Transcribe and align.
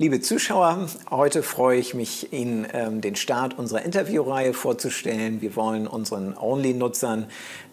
Liebe 0.00 0.20
Zuschauer, 0.20 0.86
heute 1.10 1.42
freue 1.42 1.76
ich 1.76 1.92
mich, 1.92 2.32
Ihnen 2.32 2.68
ähm, 2.72 3.00
den 3.00 3.16
Start 3.16 3.58
unserer 3.58 3.82
Interviewreihe 3.82 4.54
vorzustellen. 4.54 5.40
Wir 5.40 5.56
wollen 5.56 5.88
unseren 5.88 6.36
Only-Nutzern 6.38 7.26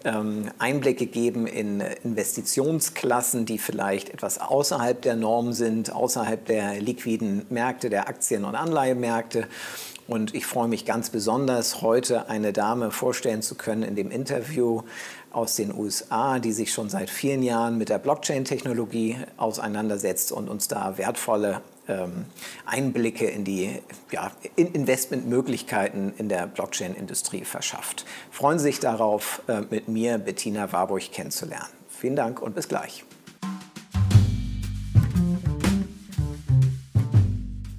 ähm, 0.06 0.50
Einblicke 0.58 1.06
geben 1.06 1.46
in 1.46 1.82
Investitionsklassen, 1.82 3.46
die 3.46 3.60
vielleicht 3.60 4.10
etwas 4.10 4.42
außerhalb 4.42 5.00
der 5.04 5.16
Norm 5.16 5.54
sind, 5.54 5.94
außerhalb 5.94 6.44
der 6.48 6.82
liquiden 6.82 7.46
Märkte, 7.52 7.92
der 7.92 8.10
Aktien- 8.10 8.46
und 8.46 8.56
Anleihemärkte. 8.56 9.48
Und 10.08 10.34
ich 10.34 10.48
freue 10.48 10.68
mich 10.68 10.84
ganz 10.84 11.12
besonders, 11.12 11.84
heute 11.84 12.28
eine 12.28 12.54
Dame 12.54 12.90
vorstellen 12.90 13.44
zu 13.44 13.54
können 13.54 13.84
in 13.84 13.96
dem 13.96 14.10
Interview 14.10 14.82
aus 15.32 15.58
den 15.58 15.72
USA, 15.72 16.40
die 16.40 16.54
sich 16.54 16.74
schon 16.74 16.90
seit 16.90 17.12
vielen 17.12 17.44
Jahren 17.44 17.78
mit 17.78 17.90
der 17.90 18.00
Blockchain-Technologie 18.00 19.18
auseinandersetzt 19.38 20.32
und 20.32 20.50
uns 20.50 20.68
da 20.68 20.98
wertvolle 20.98 21.62
ähm, 21.88 22.26
Einblicke 22.66 23.26
in 23.26 23.44
die 23.44 23.82
ja, 24.12 24.32
Investmentmöglichkeiten 24.56 26.14
in 26.18 26.30
der 26.30 26.48
Blockchain-Industrie 26.48 27.46
verschafft. 27.46 28.06
Freuen 28.32 28.60
Sie 28.60 28.66
sich 28.66 28.80
darauf, 28.80 29.42
äh, 29.48 29.62
mit 29.70 29.88
mir 29.88 30.18
Bettina 30.18 30.72
Warburg 30.72 31.12
kennenzulernen. 31.12 31.70
Vielen 31.90 32.16
Dank 32.16 32.42
und 32.42 32.56
bis 32.56 32.68
gleich. 32.68 33.06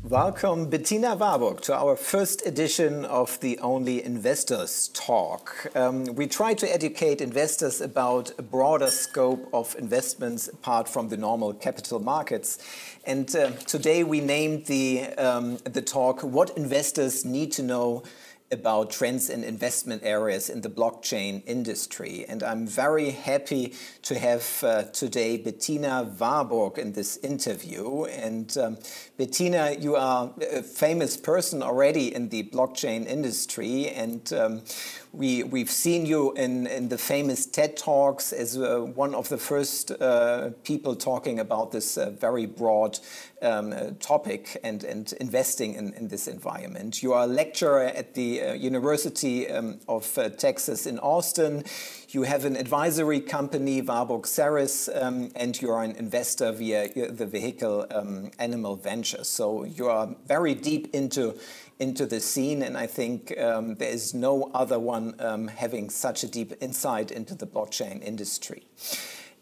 Welcome, 0.09 0.67
Bettina 0.67 1.17
Warburg, 1.17 1.63
to 1.63 1.75
our 1.75 1.97
first 1.97 2.47
edition 2.47 3.05
of 3.05 3.41
the 3.41 3.59
Only 3.59 4.05
Investors 4.05 4.87
Talk. 4.95 5.69
Um, 5.75 6.05
we 6.15 6.29
try 6.29 6.55
to 6.55 6.73
educate 6.73 7.21
investors 7.21 7.81
about 7.81 8.31
a 8.39 8.43
broader 8.43 8.87
scope 8.87 9.49
of 9.53 9.75
investments 9.77 10.47
apart 10.47 10.89
from 10.89 11.09
the 11.09 11.17
normal 11.17 11.53
capital 11.55 11.99
markets. 11.99 12.59
And 13.07 13.35
uh, 13.37 13.53
today 13.53 14.03
we 14.03 14.21
named 14.21 14.67
the, 14.67 15.05
um, 15.17 15.59
the 15.59 15.81
talk 15.81 16.25
What 16.25 16.57
Investors 16.57 17.25
Need 17.25 17.53
to 17.53 17.63
Know 17.63 18.03
about 18.51 18.91
trends 18.91 19.29
in 19.31 19.43
investment 19.43 20.03
areas 20.05 20.49
in 20.49 20.61
the 20.61 20.69
blockchain 20.69 21.43
industry. 21.47 22.25
And 22.29 22.43
I'm 22.43 22.67
very 22.67 23.11
happy 23.11 23.75
to 24.03 24.19
have 24.19 24.65
uh, 24.65 24.83
today 24.85 25.37
Bettina 25.37 26.13
Warburg 26.19 26.79
in 26.79 26.93
this 26.93 27.17
interview. 27.19 28.05
And 28.05 28.57
um, 28.59 28.79
Bettina, 29.17 29.77
you 29.79 29.97
are 29.97 30.33
a 30.41 30.63
famous 30.63 31.17
person 31.17 31.63
already 31.63 32.15
in 32.15 32.29
the 32.29 32.45
blockchain 32.45 33.07
industry. 33.07 33.89
And 33.89 34.33
um, 34.33 34.63
we, 35.17 35.43
we've 35.43 35.71
seen 35.71 36.05
you 36.05 36.33
in, 36.35 36.67
in 36.67 36.89
the 36.89 36.99
famous 36.99 37.47
TED 37.47 37.77
Talks 37.77 38.33
as 38.33 38.57
uh, 38.59 38.81
one 38.81 39.15
of 39.15 39.29
the 39.31 39.39
first 39.39 39.91
uh, 39.91 40.51
people 40.63 40.95
talking 40.95 41.41
about 41.41 41.73
this 41.73 41.97
uh, 41.97 42.11
very 42.11 42.45
broad 42.45 42.99
um, 43.41 43.95
topic 43.97 44.59
and, 44.63 44.85
and 44.85 45.15
investing 45.15 45.75
in, 45.75 45.95
in 45.95 46.09
this 46.09 46.29
environment. 46.29 47.03
You 47.03 47.15
are 47.15 47.25
a 47.25 47.27
lecturer 47.27 47.85
at 47.85 48.15
the 48.15 48.43
uh, 48.43 48.53
University 48.53 49.49
um, 49.49 49.81
of 49.89 50.17
uh, 50.19 50.29
Texas 50.31 50.87
in 50.87 50.99
Austin. 50.99 51.65
You 52.11 52.23
have 52.23 52.45
an 52.45 52.57
advisory 52.57 53.21
company, 53.21 53.81
Warburg 53.81 54.27
Serres, 54.27 54.89
um, 54.95 55.31
and 55.35 55.61
you 55.61 55.71
are 55.71 55.83
an 55.83 55.93
investor 55.97 56.53
via 56.53 57.11
the 57.11 57.27
vehicle 57.27 57.87
um, 57.91 58.31
Animal 58.39 58.77
Ventures. 58.77 59.29
So 59.29 59.65
you 59.65 59.89
are 59.89 60.15
very 60.27 60.55
deep 60.55 60.95
into 60.95 61.37
into 61.79 62.07
the 62.07 62.21
scene, 62.21 62.63
and 62.63 62.77
I 62.77 62.87
think 62.87 63.39
um, 63.39 63.75
there 63.75 63.91
is 63.91 64.15
no 64.15 64.51
other 64.55 64.79
one 64.79 65.15
um, 65.19 65.49
having 65.49 65.91
such 65.91 66.25
a 66.25 66.29
deep 66.29 66.53
insight 66.61 67.11
into 67.11 67.35
the 67.35 67.47
blockchain 67.47 68.03
industry. 68.03 68.63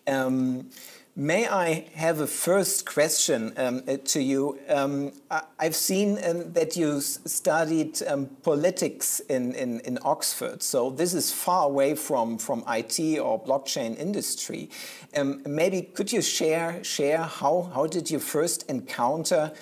Um, 0.06 0.70
May 1.16 1.46
I 1.46 1.86
have 1.94 2.18
a 2.18 2.26
first 2.26 2.86
question 2.86 3.52
um, 3.56 3.84
uh, 3.86 3.98
to 4.06 4.20
you? 4.20 4.58
Um, 4.68 5.12
I've 5.60 5.76
seen 5.76 6.18
um, 6.24 6.52
that 6.54 6.76
you 6.76 7.00
studied 7.00 8.02
um, 8.02 8.26
politics 8.42 9.20
in, 9.20 9.54
in, 9.54 9.78
in, 9.82 10.00
Oxford, 10.02 10.60
so 10.60 10.90
this 10.90 11.14
is 11.14 11.30
far 11.30 11.66
away 11.66 11.94
from, 11.94 12.36
from 12.36 12.64
IT 12.66 13.20
or 13.20 13.40
blockchain 13.40 13.96
industry. 13.96 14.70
Um, 15.16 15.40
maybe 15.46 15.82
could 15.82 16.12
you 16.12 16.20
share, 16.20 16.82
share 16.82 17.18
how, 17.18 17.70
how 17.72 17.86
did 17.86 18.10
you 18.10 18.18
first 18.18 18.68
encounter 18.68 19.52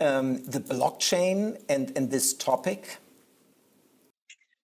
um, 0.00 0.44
the 0.44 0.60
blockchain 0.60 1.60
and, 1.68 1.92
and 1.96 2.10
this 2.10 2.34
topic? 2.34 2.98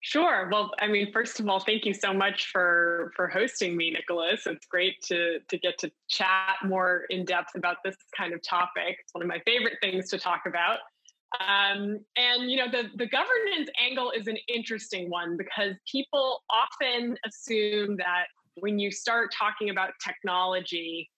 Sure. 0.00 0.48
Well, 0.52 0.70
I 0.78 0.86
mean, 0.86 1.12
first 1.12 1.41
of 1.41 1.48
all, 1.48 1.58
thank 1.58 1.84
you 1.84 1.92
so 1.92 2.12
much 2.12 2.47
for 2.52 3.10
for 3.16 3.26
hosting 3.26 3.76
me, 3.76 3.91
Nicholas. 3.91 4.46
It's 4.46 4.64
great 4.66 5.02
to 5.06 5.41
to 5.41 5.58
get 5.58 5.78
to 5.78 5.91
chat 6.08 6.56
more 6.64 7.06
in 7.10 7.25
depth 7.25 7.56
about 7.56 7.78
this 7.84 7.96
kind 8.16 8.32
of 8.32 8.41
topic. 8.41 8.98
It's 9.00 9.12
one 9.12 9.22
of 9.22 9.28
my 9.28 9.41
favorite 9.44 9.78
things 9.82 10.08
to 10.10 10.19
talk 10.19 10.42
about. 10.46 10.78
Um, 11.41 11.98
and 12.16 12.48
you 12.48 12.56
know, 12.56 12.70
the 12.70 12.84
the 12.94 13.08
governance 13.08 13.69
angle 13.84 14.12
is 14.12 14.28
an 14.28 14.36
interesting 14.46 15.10
one 15.10 15.36
because 15.36 15.75
people 15.91 16.44
often 16.50 17.16
assume 17.26 17.96
that 17.96 18.26
when 18.54 18.78
you 18.78 18.92
start 18.92 19.30
talking 19.36 19.70
about 19.70 19.91
technology, 20.04 21.10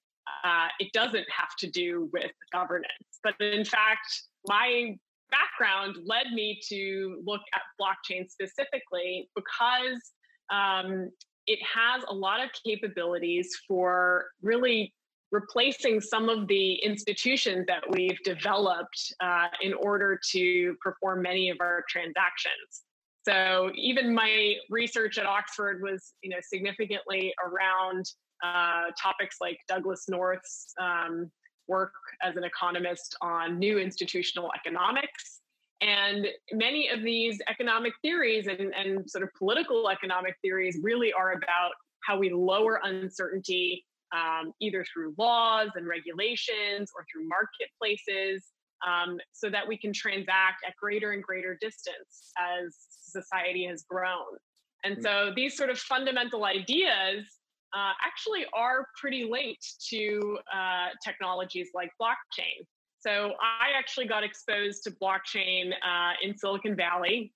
uh, 0.44 0.68
it 0.78 0.92
doesn't 0.92 1.26
have 1.30 1.56
to 1.58 1.70
do 1.70 2.08
with 2.12 2.30
governance. 2.52 3.20
But 3.22 3.34
in 3.40 3.64
fact, 3.64 4.22
my 4.46 4.96
background 5.30 5.96
led 6.04 6.32
me 6.32 6.60
to 6.68 7.20
look 7.24 7.42
at 7.54 7.60
blockchain 7.80 8.28
specifically 8.30 9.28
because 9.34 10.12
um, 10.50 11.10
it 11.46 11.58
has 11.62 12.02
a 12.08 12.14
lot 12.14 12.42
of 12.42 12.50
capabilities 12.64 13.50
for 13.66 14.26
really 14.42 14.94
replacing 15.30 16.00
some 16.00 16.28
of 16.28 16.48
the 16.48 16.74
institutions 16.74 17.66
that 17.66 17.82
we've 17.90 18.18
developed 18.24 19.14
uh, 19.20 19.48
in 19.60 19.74
order 19.74 20.18
to 20.30 20.74
perform 20.82 21.22
many 21.22 21.50
of 21.50 21.58
our 21.60 21.84
transactions. 21.88 22.84
So 23.28 23.70
even 23.74 24.14
my 24.14 24.54
research 24.70 25.18
at 25.18 25.26
Oxford 25.26 25.82
was, 25.82 26.14
you 26.22 26.30
know, 26.30 26.38
significantly 26.40 27.34
around 27.44 28.06
uh, 28.44 28.90
topics 29.00 29.36
like 29.40 29.58
Douglass 29.68 30.08
North's 30.08 30.72
um, 30.80 31.30
work 31.66 31.92
as 32.22 32.36
an 32.36 32.44
economist 32.44 33.16
on 33.20 33.58
new 33.58 33.78
institutional 33.78 34.50
economics. 34.54 35.40
And 35.80 36.26
many 36.52 36.88
of 36.88 37.02
these 37.02 37.40
economic 37.48 37.92
theories 38.02 38.46
and, 38.48 38.74
and 38.74 39.08
sort 39.08 39.22
of 39.22 39.30
political 39.38 39.88
economic 39.88 40.34
theories 40.42 40.78
really 40.82 41.12
are 41.12 41.32
about 41.32 41.72
how 42.04 42.18
we 42.18 42.30
lower 42.30 42.80
uncertainty 42.82 43.84
um, 44.12 44.52
either 44.60 44.84
through 44.92 45.14
laws 45.18 45.68
and 45.74 45.86
regulations 45.86 46.90
or 46.96 47.04
through 47.12 47.28
marketplaces 47.28 48.46
um, 48.86 49.18
so 49.32 49.50
that 49.50 49.66
we 49.66 49.76
can 49.76 49.92
transact 49.92 50.64
at 50.66 50.74
greater 50.80 51.12
and 51.12 51.22
greater 51.22 51.58
distance 51.60 52.32
as 52.38 52.74
society 52.88 53.66
has 53.66 53.84
grown. 53.88 54.38
And 54.84 54.96
mm. 54.96 55.02
so 55.02 55.32
these 55.34 55.56
sort 55.56 55.70
of 55.70 55.78
fundamental 55.78 56.44
ideas 56.44 57.26
uh, 57.74 57.92
actually 58.04 58.46
are 58.54 58.86
pretty 59.00 59.24
linked 59.24 59.86
to 59.90 60.38
uh, 60.52 60.88
technologies 61.04 61.68
like 61.74 61.90
blockchain. 62.00 62.64
So 63.00 63.32
I 63.40 63.78
actually 63.78 64.06
got 64.06 64.24
exposed 64.24 64.82
to 64.84 64.90
blockchain 64.90 65.70
uh, 65.72 66.12
in 66.22 66.36
Silicon 66.36 66.74
Valley. 66.74 67.32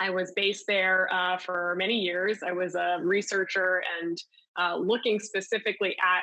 I 0.00 0.10
was 0.10 0.32
based 0.34 0.64
there 0.66 1.08
uh, 1.12 1.38
for 1.38 1.76
many 1.78 2.00
years. 2.00 2.38
I 2.44 2.52
was 2.52 2.74
a 2.74 2.98
researcher 3.00 3.82
and 4.02 4.18
uh, 4.58 4.76
looking 4.76 5.20
specifically 5.20 5.96
at 6.02 6.22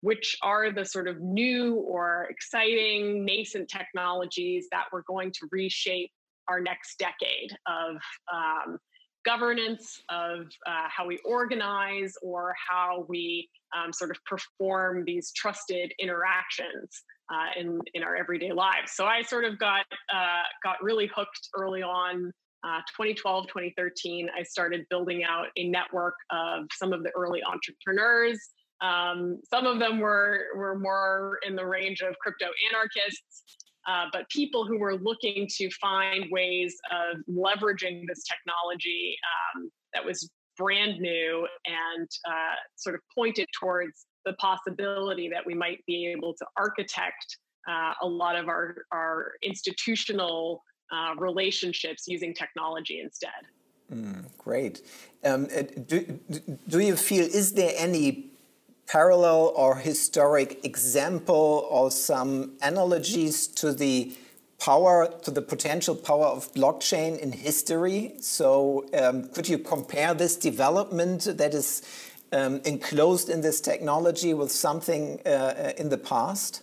which 0.00 0.36
are 0.42 0.72
the 0.72 0.84
sort 0.84 1.06
of 1.06 1.20
new 1.20 1.76
or 1.76 2.26
exciting 2.28 3.24
nascent 3.24 3.68
technologies 3.68 4.66
that 4.72 4.86
were 4.92 5.04
going 5.06 5.30
to 5.30 5.46
reshape 5.52 6.10
our 6.48 6.60
next 6.60 6.98
decade 6.98 7.56
of 7.68 7.96
um, 8.32 8.78
governance, 9.24 10.02
of 10.08 10.46
uh, 10.66 10.88
how 10.88 11.06
we 11.06 11.18
organize, 11.24 12.14
or 12.22 12.54
how 12.68 13.06
we 13.08 13.48
um, 13.76 13.92
sort 13.92 14.10
of 14.10 14.16
perform 14.24 15.04
these 15.04 15.32
trusted 15.32 15.92
interactions 15.98 17.02
uh, 17.32 17.60
in 17.60 17.80
in 17.94 18.02
our 18.02 18.16
everyday 18.16 18.52
lives. 18.52 18.92
So 18.92 19.06
I 19.06 19.22
sort 19.22 19.44
of 19.44 19.58
got 19.58 19.86
uh, 20.14 20.42
got 20.62 20.82
really 20.82 21.10
hooked 21.14 21.48
early 21.56 21.82
on. 21.82 22.32
Uh, 22.64 22.78
2012, 22.96 23.48
2013, 23.48 24.28
I 24.38 24.44
started 24.44 24.86
building 24.88 25.24
out 25.24 25.46
a 25.56 25.68
network 25.68 26.14
of 26.30 26.66
some 26.72 26.92
of 26.92 27.02
the 27.02 27.10
early 27.16 27.40
entrepreneurs. 27.42 28.38
Um, 28.80 29.40
some 29.48 29.66
of 29.66 29.80
them 29.80 29.98
were 29.98 30.46
were 30.56 30.78
more 30.78 31.38
in 31.46 31.56
the 31.56 31.66
range 31.66 32.02
of 32.02 32.16
crypto 32.20 32.46
anarchists, 32.70 33.61
uh, 33.88 34.06
but 34.12 34.28
people 34.28 34.66
who 34.66 34.78
were 34.78 34.96
looking 34.96 35.48
to 35.56 35.70
find 35.80 36.26
ways 36.30 36.76
of 36.90 37.18
leveraging 37.28 38.04
this 38.06 38.22
technology 38.24 39.16
um, 39.56 39.70
that 39.92 40.04
was 40.04 40.30
brand 40.56 41.00
new 41.00 41.46
and 41.66 42.08
uh, 42.28 42.54
sort 42.76 42.94
of 42.94 43.00
pointed 43.14 43.46
towards 43.58 44.06
the 44.24 44.34
possibility 44.34 45.28
that 45.28 45.44
we 45.44 45.54
might 45.54 45.84
be 45.86 46.06
able 46.06 46.34
to 46.34 46.46
architect 46.56 47.38
uh, 47.68 47.92
a 48.02 48.06
lot 48.06 48.36
of 48.36 48.48
our, 48.48 48.84
our 48.92 49.32
institutional 49.42 50.62
uh, 50.92 51.14
relationships 51.18 52.04
using 52.06 52.34
technology 52.34 53.00
instead. 53.00 53.30
Mm, 53.92 54.24
great. 54.38 54.82
Um, 55.24 55.48
uh, 55.56 55.62
do, 55.86 56.18
do 56.68 56.78
you 56.80 56.96
feel, 56.96 57.24
is 57.24 57.52
there 57.52 57.72
any 57.76 58.31
parallel 58.92 59.54
or 59.56 59.76
historic 59.76 60.62
example 60.64 61.66
or 61.70 61.90
some 61.90 62.52
analogies 62.60 63.46
to 63.46 63.72
the 63.72 64.14
power, 64.60 65.08
to 65.22 65.30
the 65.30 65.40
potential 65.40 65.94
power 65.94 66.26
of 66.26 66.52
blockchain 66.52 67.18
in 67.18 67.32
history? 67.32 68.12
So, 68.20 68.84
um, 68.92 69.28
could 69.30 69.48
you 69.48 69.58
compare 69.58 70.12
this 70.12 70.36
development 70.36 71.20
that 71.24 71.54
is 71.54 71.82
um, 72.32 72.60
enclosed 72.66 73.30
in 73.30 73.40
this 73.40 73.62
technology 73.62 74.34
with 74.34 74.52
something 74.52 75.20
uh, 75.26 75.72
in 75.78 75.88
the 75.88 75.98
past? 75.98 76.62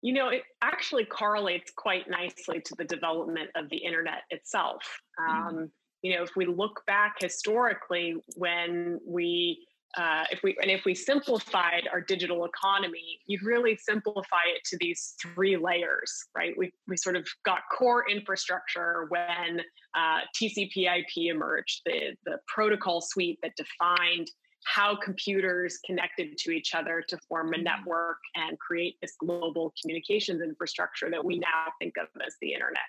You 0.00 0.14
know, 0.14 0.28
it 0.28 0.42
actually 0.62 1.06
correlates 1.06 1.72
quite 1.76 2.08
nicely 2.08 2.60
to 2.60 2.74
the 2.76 2.84
development 2.84 3.50
of 3.56 3.68
the 3.68 3.78
internet 3.78 4.22
itself. 4.30 4.82
Mm. 5.18 5.28
Um, 5.28 5.70
you 6.02 6.16
know, 6.16 6.22
if 6.22 6.30
we 6.36 6.46
look 6.46 6.82
back 6.86 7.16
historically, 7.20 8.16
when 8.36 9.00
we 9.06 9.66
uh, 9.98 10.24
if 10.30 10.40
we 10.42 10.56
and 10.62 10.70
if 10.70 10.84
we 10.84 10.94
simplified 10.94 11.88
our 11.92 12.00
digital 12.00 12.44
economy, 12.44 13.18
you'd 13.26 13.42
really 13.42 13.76
simplify 13.76 14.44
it 14.54 14.62
to 14.64 14.76
these 14.80 15.14
three 15.20 15.56
layers, 15.56 16.24
right? 16.34 16.54
We 16.56 16.72
we 16.88 16.96
sort 16.96 17.16
of 17.16 17.26
got 17.44 17.60
core 17.76 18.08
infrastructure 18.08 19.06
when 19.10 19.60
uh, 19.94 20.20
TCP/IP 20.34 21.28
emerged, 21.30 21.82
the 21.84 22.16
the 22.24 22.38
protocol 22.46 23.00
suite 23.02 23.38
that 23.42 23.52
defined 23.56 24.28
how 24.64 24.96
computers 24.96 25.78
connected 25.84 26.38
to 26.38 26.52
each 26.52 26.74
other 26.74 27.02
to 27.08 27.18
form 27.28 27.48
a 27.48 27.56
mm-hmm. 27.56 27.64
network 27.64 28.18
and 28.36 28.58
create 28.58 28.96
this 29.02 29.14
global 29.18 29.74
communications 29.80 30.40
infrastructure 30.40 31.10
that 31.10 31.24
we 31.24 31.38
now 31.38 31.66
think 31.80 31.94
of 32.00 32.06
as 32.24 32.36
the 32.40 32.54
internet, 32.54 32.80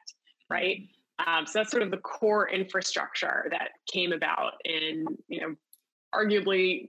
right? 0.50 0.78
Mm-hmm. 0.78 1.30
Um, 1.30 1.46
so 1.46 1.60
that's 1.60 1.72
sort 1.72 1.84
of 1.84 1.92
the 1.92 1.98
core 1.98 2.50
infrastructure 2.50 3.48
that 3.52 3.70
came 3.92 4.14
about 4.14 4.54
in, 4.66 5.06
you 5.28 5.42
know, 5.42 5.56
arguably 6.14 6.88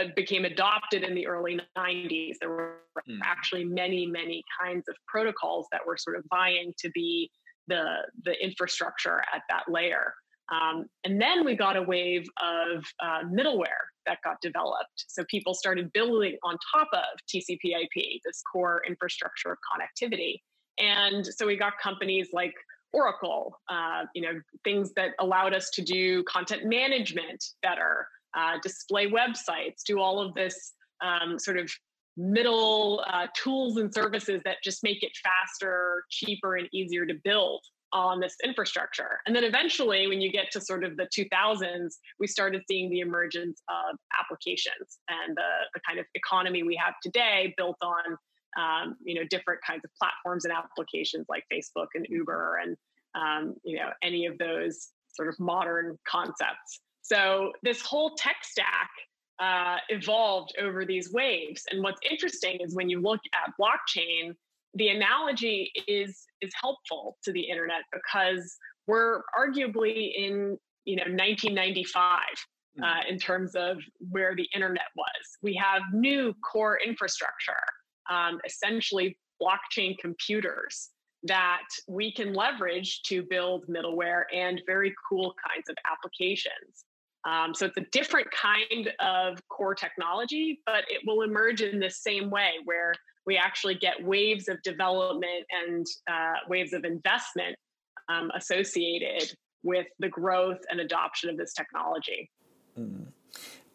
uh, 0.00 0.04
became 0.16 0.44
adopted 0.44 1.02
in 1.02 1.14
the 1.14 1.26
early 1.26 1.60
90s. 1.76 2.34
There 2.40 2.50
were 2.50 2.78
mm. 3.08 3.18
actually 3.22 3.64
many, 3.64 4.06
many 4.06 4.42
kinds 4.60 4.88
of 4.88 4.96
protocols 5.06 5.66
that 5.72 5.80
were 5.86 5.96
sort 5.96 6.16
of 6.16 6.24
vying 6.30 6.74
to 6.78 6.90
be 6.90 7.30
the, 7.68 8.02
the 8.24 8.32
infrastructure 8.42 9.20
at 9.32 9.42
that 9.48 9.64
layer. 9.68 10.14
Um, 10.52 10.86
and 11.04 11.20
then 11.20 11.44
we 11.44 11.56
got 11.56 11.76
a 11.76 11.82
wave 11.82 12.26
of 12.42 12.84
uh, 13.02 13.20
middleware 13.24 13.86
that 14.06 14.18
got 14.22 14.36
developed. 14.42 15.06
So 15.08 15.24
people 15.30 15.54
started 15.54 15.92
building 15.92 16.36
on 16.42 16.58
top 16.74 16.88
of 16.92 17.18
TCP/IP, 17.32 18.20
this 18.24 18.42
core 18.52 18.82
infrastructure 18.86 19.52
of 19.52 19.58
connectivity. 19.72 20.40
And 20.78 21.24
so 21.24 21.46
we 21.46 21.56
got 21.56 21.74
companies 21.82 22.28
like 22.32 22.52
Oracle, 22.92 23.58
uh, 23.68 24.04
you 24.14 24.22
know, 24.22 24.40
things 24.62 24.92
that 24.94 25.12
allowed 25.18 25.54
us 25.54 25.70
to 25.70 25.82
do 25.82 26.22
content 26.24 26.64
management 26.64 27.42
better, 27.62 28.06
uh, 28.36 28.58
display 28.62 29.10
websites, 29.10 29.82
do 29.86 30.00
all 30.00 30.20
of 30.20 30.34
this 30.34 30.72
um, 31.02 31.38
sort 31.38 31.58
of 31.58 31.70
middle 32.16 33.04
uh, 33.12 33.26
tools 33.36 33.76
and 33.76 33.92
services 33.92 34.40
that 34.44 34.56
just 34.62 34.82
make 34.82 35.02
it 35.02 35.12
faster, 35.22 36.04
cheaper, 36.10 36.56
and 36.56 36.68
easier 36.72 37.06
to 37.06 37.14
build 37.24 37.60
on 37.92 38.18
this 38.18 38.34
infrastructure. 38.42 39.20
And 39.26 39.34
then 39.34 39.44
eventually, 39.44 40.08
when 40.08 40.20
you 40.20 40.30
get 40.30 40.50
to 40.52 40.60
sort 40.60 40.84
of 40.84 40.96
the 40.96 41.08
2000s, 41.16 41.94
we 42.18 42.26
started 42.26 42.62
seeing 42.68 42.90
the 42.90 43.00
emergence 43.00 43.62
of 43.68 43.96
applications 44.20 44.98
and 45.08 45.36
the, 45.36 45.50
the 45.74 45.80
kind 45.86 46.00
of 46.00 46.06
economy 46.14 46.64
we 46.64 46.76
have 46.76 46.94
today 47.02 47.54
built 47.56 47.76
on 47.82 48.16
um, 48.56 48.96
you 49.04 49.14
know 49.14 49.22
different 49.30 49.60
kinds 49.66 49.82
of 49.84 49.90
platforms 50.00 50.44
and 50.44 50.54
applications 50.54 51.26
like 51.28 51.44
Facebook 51.52 51.88
and 51.94 52.06
Uber 52.08 52.60
and 52.62 52.76
um, 53.14 53.54
you 53.64 53.76
know 53.76 53.90
any 54.02 54.26
of 54.26 54.38
those 54.38 54.88
sort 55.12 55.28
of 55.28 55.38
modern 55.38 55.98
concepts. 56.08 56.80
So 57.04 57.52
this 57.62 57.82
whole 57.82 58.14
tech 58.16 58.36
stack 58.42 58.90
uh, 59.38 59.76
evolved 59.90 60.54
over 60.58 60.86
these 60.86 61.12
waves. 61.12 61.64
And 61.70 61.82
what's 61.82 62.00
interesting 62.08 62.58
is 62.60 62.74
when 62.74 62.88
you 62.88 63.00
look 63.00 63.20
at 63.34 63.52
blockchain, 63.60 64.34
the 64.72 64.88
analogy 64.88 65.70
is 65.86 66.24
is 66.40 66.52
helpful 66.60 67.18
to 67.24 67.32
the 67.32 67.40
internet 67.40 67.82
because 67.92 68.56
we're 68.86 69.22
arguably 69.38 70.14
in 70.16 70.58
you 70.84 70.96
know 70.96 71.04
1995 71.04 72.20
uh, 72.82 72.84
mm. 72.84 73.08
in 73.08 73.18
terms 73.18 73.54
of 73.54 73.78
where 74.10 74.34
the 74.34 74.48
internet 74.54 74.88
was. 74.96 75.38
We 75.42 75.54
have 75.54 75.82
new 75.92 76.34
core 76.50 76.78
infrastructure, 76.84 77.62
um, 78.10 78.40
essentially 78.46 79.18
blockchain 79.42 79.98
computers 79.98 80.90
that 81.24 81.66
we 81.86 82.12
can 82.12 82.32
leverage 82.32 83.02
to 83.02 83.22
build 83.22 83.66
middleware 83.66 84.24
and 84.34 84.62
very 84.66 84.94
cool 85.08 85.34
kinds 85.48 85.68
of 85.68 85.76
applications. 85.90 86.84
Um, 87.26 87.54
so 87.54 87.66
it's 87.66 87.76
a 87.76 87.86
different 87.92 88.28
kind 88.30 88.90
of 89.00 89.38
core 89.48 89.74
technology, 89.74 90.60
but 90.66 90.84
it 90.88 91.00
will 91.06 91.22
emerge 91.22 91.62
in 91.62 91.78
the 91.80 91.90
same 91.90 92.30
way 92.30 92.52
where 92.64 92.92
we 93.26 93.36
actually 93.36 93.76
get 93.76 94.04
waves 94.04 94.48
of 94.48 94.60
development 94.62 95.46
and 95.50 95.86
uh, 96.10 96.34
waves 96.48 96.72
of 96.74 96.84
investment 96.84 97.56
um, 98.10 98.30
associated 98.34 99.34
with 99.62 99.86
the 99.98 100.08
growth 100.08 100.58
and 100.70 100.80
adoption 100.80 101.30
of 101.30 101.38
this 101.38 101.54
technology. 101.54 102.30
Mm. 102.78 103.06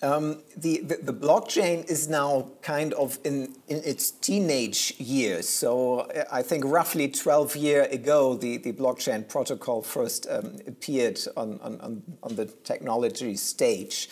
Um, 0.01 0.43
the, 0.55 0.77
the, 0.77 0.95
the, 1.03 1.13
blockchain 1.13 1.85
is 1.89 2.07
now 2.07 2.51
kind 2.61 2.93
of 2.93 3.19
in, 3.25 3.55
in 3.67 3.81
its 3.83 4.11
teenage 4.11 4.93
years. 4.97 5.49
So 5.49 5.99
uh, 5.99 6.23
I 6.31 6.41
think 6.41 6.63
roughly 6.63 7.09
12 7.09 7.57
years 7.57 7.93
ago, 7.93 8.35
the, 8.35 8.55
the 8.57 8.71
blockchain 8.71 9.27
protocol 9.27 9.81
first 9.81 10.25
um, 10.29 10.57
appeared 10.65 11.19
on, 11.35 11.59
on, 11.61 12.01
on 12.23 12.35
the 12.35 12.45
technology 12.45 13.35
stage. 13.35 14.09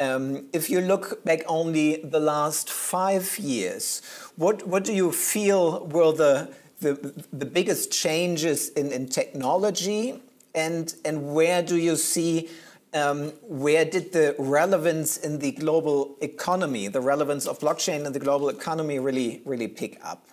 Um, 0.00 0.46
if 0.52 0.68
you 0.68 0.80
look 0.80 1.24
back 1.24 1.42
only 1.46 2.02
the 2.02 2.18
last 2.18 2.68
five 2.68 3.38
years, 3.38 4.02
what, 4.34 4.66
what 4.66 4.82
do 4.82 4.92
you 4.92 5.12
feel 5.12 5.86
were 5.86 6.10
the, 6.12 6.52
the, 6.80 7.24
the 7.32 7.46
biggest 7.46 7.92
changes 7.92 8.70
in, 8.70 8.90
in 8.90 9.08
technology 9.08 10.20
and, 10.56 10.92
and 11.04 11.32
where 11.32 11.62
do 11.62 11.76
you 11.76 11.94
see 11.94 12.48
um, 12.94 13.30
where 13.42 13.84
did 13.84 14.12
the 14.12 14.34
relevance 14.38 15.16
in 15.16 15.38
the 15.38 15.52
global 15.52 16.16
economy, 16.20 16.88
the 16.88 17.00
relevance 17.00 17.46
of 17.46 17.58
blockchain 17.58 18.04
in 18.06 18.12
the 18.12 18.18
global 18.18 18.48
economy 18.48 18.98
really, 18.98 19.42
really 19.44 19.68
pick 19.68 19.98
up? 20.04 20.26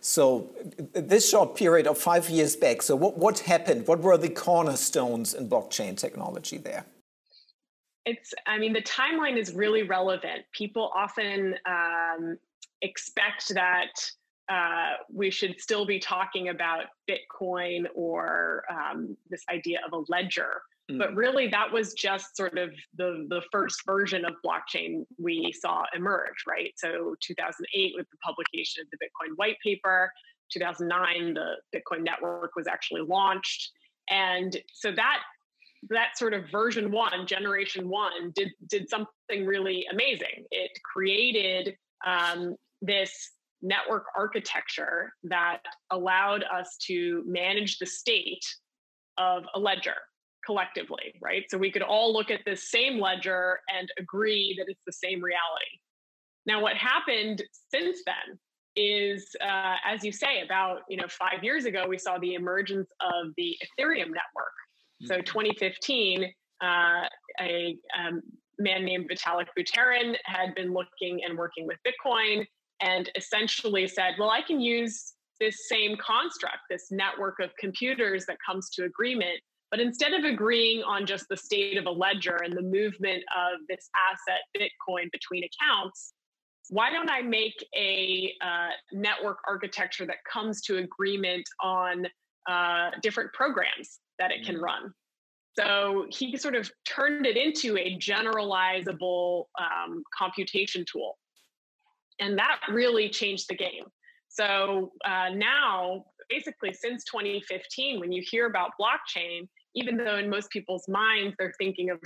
So 0.00 0.50
this 0.92 1.30
short 1.30 1.54
period 1.54 1.86
of 1.86 1.96
five 1.96 2.28
years 2.28 2.56
back, 2.56 2.82
so 2.82 2.96
what, 2.96 3.16
what 3.18 3.38
happened? 3.40 3.86
What 3.86 4.00
were 4.00 4.16
the 4.16 4.28
cornerstones 4.28 5.32
in 5.32 5.48
blockchain 5.48 5.96
technology 5.96 6.58
there? 6.58 6.84
It's, 8.04 8.34
I 8.48 8.58
mean, 8.58 8.72
the 8.72 8.82
timeline 8.82 9.36
is 9.36 9.54
really 9.54 9.84
relevant. 9.84 10.42
People 10.52 10.90
often 10.92 11.54
um, 11.66 12.36
expect 12.80 13.54
that 13.54 13.92
uh, 14.48 14.94
we 15.12 15.30
should 15.30 15.60
still 15.60 15.86
be 15.86 16.00
talking 16.00 16.48
about 16.48 16.86
Bitcoin 17.08 17.86
or 17.94 18.64
um, 18.68 19.16
this 19.30 19.44
idea 19.48 19.78
of 19.86 19.92
a 19.92 20.02
ledger. 20.08 20.62
Mm. 20.92 20.98
But 20.98 21.14
really, 21.14 21.48
that 21.48 21.72
was 21.72 21.94
just 21.94 22.36
sort 22.36 22.58
of 22.58 22.70
the, 22.96 23.26
the 23.28 23.42
first 23.50 23.80
version 23.86 24.24
of 24.24 24.34
blockchain 24.44 25.04
we 25.18 25.52
saw 25.52 25.84
emerge, 25.94 26.44
right? 26.46 26.72
So, 26.76 27.14
2008 27.20 27.92
with 27.96 28.06
the 28.10 28.18
publication 28.18 28.82
of 28.82 28.88
the 28.90 28.98
Bitcoin 28.98 29.36
white 29.36 29.56
paper, 29.62 30.10
2009, 30.52 31.34
the 31.34 31.54
Bitcoin 31.74 32.04
network 32.04 32.52
was 32.56 32.66
actually 32.66 33.02
launched. 33.02 33.70
And 34.10 34.56
so 34.72 34.92
that 34.92 35.22
that 35.90 36.16
sort 36.16 36.32
of 36.32 36.44
version 36.50 36.92
one, 36.92 37.26
generation 37.26 37.88
one, 37.88 38.32
did 38.34 38.50
did 38.68 38.88
something 38.88 39.46
really 39.46 39.86
amazing. 39.90 40.44
It 40.50 40.70
created 40.92 41.76
um, 42.06 42.56
this 42.80 43.32
network 43.62 44.06
architecture 44.16 45.12
that 45.24 45.60
allowed 45.90 46.44
us 46.44 46.76
to 46.86 47.22
manage 47.26 47.78
the 47.78 47.86
state 47.86 48.44
of 49.18 49.44
a 49.54 49.58
ledger 49.58 49.94
collectively, 50.44 51.14
right? 51.20 51.44
So 51.48 51.58
we 51.58 51.70
could 51.70 51.82
all 51.82 52.12
look 52.12 52.30
at 52.30 52.40
this 52.44 52.70
same 52.70 53.00
ledger 53.00 53.60
and 53.74 53.88
agree 53.98 54.54
that 54.58 54.66
it's 54.68 54.82
the 54.86 54.92
same 54.92 55.22
reality. 55.22 55.78
Now, 56.46 56.60
what 56.60 56.76
happened 56.76 57.42
since 57.72 57.98
then 58.04 58.38
is, 58.74 59.28
uh, 59.40 59.76
as 59.86 60.02
you 60.04 60.12
say, 60.12 60.42
about 60.42 60.80
you 60.88 60.96
know 60.96 61.06
five 61.08 61.42
years 61.44 61.64
ago, 61.66 61.84
we 61.88 61.98
saw 61.98 62.18
the 62.18 62.34
emergence 62.34 62.90
of 63.00 63.28
the 63.36 63.56
Ethereum 63.78 64.08
network, 64.08 64.54
so 65.04 65.16
mm-hmm. 65.16 65.24
2015, 65.24 66.32
uh, 66.62 66.66
a 67.40 67.76
um, 67.98 68.22
man 68.58 68.84
named 68.84 69.10
Vitalik 69.10 69.46
Buterin 69.58 70.14
had 70.24 70.54
been 70.54 70.72
looking 70.72 71.20
and 71.26 71.36
working 71.36 71.66
with 71.66 71.78
Bitcoin 71.86 72.46
and 72.80 73.10
essentially 73.14 73.86
said, 73.86 74.14
well, 74.18 74.30
I 74.30 74.42
can 74.42 74.60
use 74.60 75.14
this 75.40 75.68
same 75.68 75.96
construct, 75.96 76.58
this 76.70 76.88
network 76.90 77.40
of 77.40 77.50
computers 77.58 78.26
that 78.26 78.36
comes 78.44 78.70
to 78.70 78.84
agreement. 78.84 79.40
But 79.72 79.80
instead 79.80 80.12
of 80.12 80.24
agreeing 80.24 80.82
on 80.82 81.06
just 81.06 81.24
the 81.30 81.36
state 81.36 81.78
of 81.78 81.86
a 81.86 81.90
ledger 81.90 82.36
and 82.44 82.54
the 82.54 82.62
movement 82.62 83.24
of 83.34 83.60
this 83.70 83.88
asset, 83.96 84.40
Bitcoin, 84.54 85.10
between 85.10 85.44
accounts, 85.44 86.12
why 86.68 86.90
don't 86.90 87.10
I 87.10 87.22
make 87.22 87.66
a 87.74 88.34
uh, 88.44 88.68
network 88.92 89.38
architecture 89.48 90.04
that 90.04 90.18
comes 90.30 90.60
to 90.62 90.76
agreement 90.76 91.48
on 91.60 92.06
uh, 92.46 92.90
different 93.00 93.32
programs 93.32 94.00
that 94.18 94.30
it 94.30 94.44
can 94.44 94.56
mm. 94.56 94.60
run. 94.60 94.92
So 95.58 96.06
he 96.10 96.36
sort 96.36 96.54
of 96.54 96.70
turned 96.84 97.24
it 97.24 97.38
into 97.38 97.78
a 97.78 97.96
generalizable 97.98 99.44
um, 99.58 100.02
computation 100.16 100.84
tool. 100.90 101.18
And 102.20 102.38
that 102.38 102.60
really 102.70 103.08
changed 103.08 103.46
the 103.48 103.56
game. 103.56 103.84
So 104.28 104.92
uh, 105.04 105.30
now, 105.34 106.04
basically, 106.28 106.72
since 106.72 107.04
2015, 107.04 108.00
when 108.00 108.12
you 108.12 108.22
hear 108.24 108.46
about 108.46 108.70
blockchain, 108.80 109.48
even 109.74 109.96
though 109.96 110.16
in 110.16 110.28
most 110.28 110.50
people's 110.50 110.88
minds 110.88 111.34
they're 111.38 111.54
thinking 111.58 111.90
of 111.90 111.98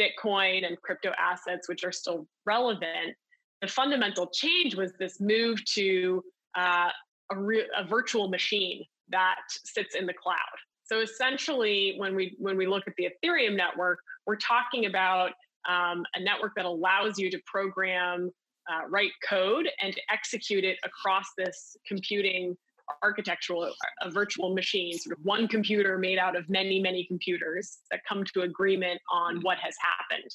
Bitcoin 0.00 0.66
and 0.66 0.80
crypto 0.80 1.12
assets, 1.18 1.68
which 1.68 1.84
are 1.84 1.92
still 1.92 2.26
relevant, 2.46 3.14
the 3.60 3.68
fundamental 3.68 4.28
change 4.32 4.74
was 4.74 4.92
this 4.98 5.20
move 5.20 5.62
to 5.74 6.22
uh, 6.58 6.88
a, 7.32 7.36
a 7.76 7.84
virtual 7.86 8.28
machine 8.28 8.82
that 9.10 9.36
sits 9.64 9.94
in 9.94 10.06
the 10.06 10.14
cloud. 10.14 10.36
So 10.84 11.00
essentially, 11.00 11.94
when 11.98 12.16
we 12.16 12.34
when 12.38 12.56
we 12.56 12.66
look 12.66 12.84
at 12.88 12.94
the 12.96 13.08
Ethereum 13.08 13.56
network, 13.56 13.98
we're 14.26 14.36
talking 14.36 14.86
about 14.86 15.30
um, 15.68 16.04
a 16.14 16.20
network 16.20 16.52
that 16.56 16.64
allows 16.64 17.18
you 17.18 17.30
to 17.30 17.38
program, 17.46 18.30
uh, 18.70 18.88
write 18.88 19.12
code, 19.28 19.68
and 19.80 19.94
execute 20.10 20.64
it 20.64 20.78
across 20.84 21.26
this 21.38 21.76
computing 21.86 22.56
architectural 23.02 23.72
a 24.02 24.10
virtual 24.10 24.54
machine 24.54 24.96
sort 24.98 25.18
of 25.18 25.24
one 25.24 25.48
computer 25.48 25.98
made 25.98 26.18
out 26.18 26.36
of 26.36 26.48
many 26.48 26.80
many 26.80 27.04
computers 27.04 27.78
that 27.90 28.00
come 28.08 28.24
to 28.34 28.42
agreement 28.42 29.00
on 29.12 29.36
mm-hmm. 29.36 29.42
what 29.42 29.58
has 29.58 29.74
happened. 29.80 30.30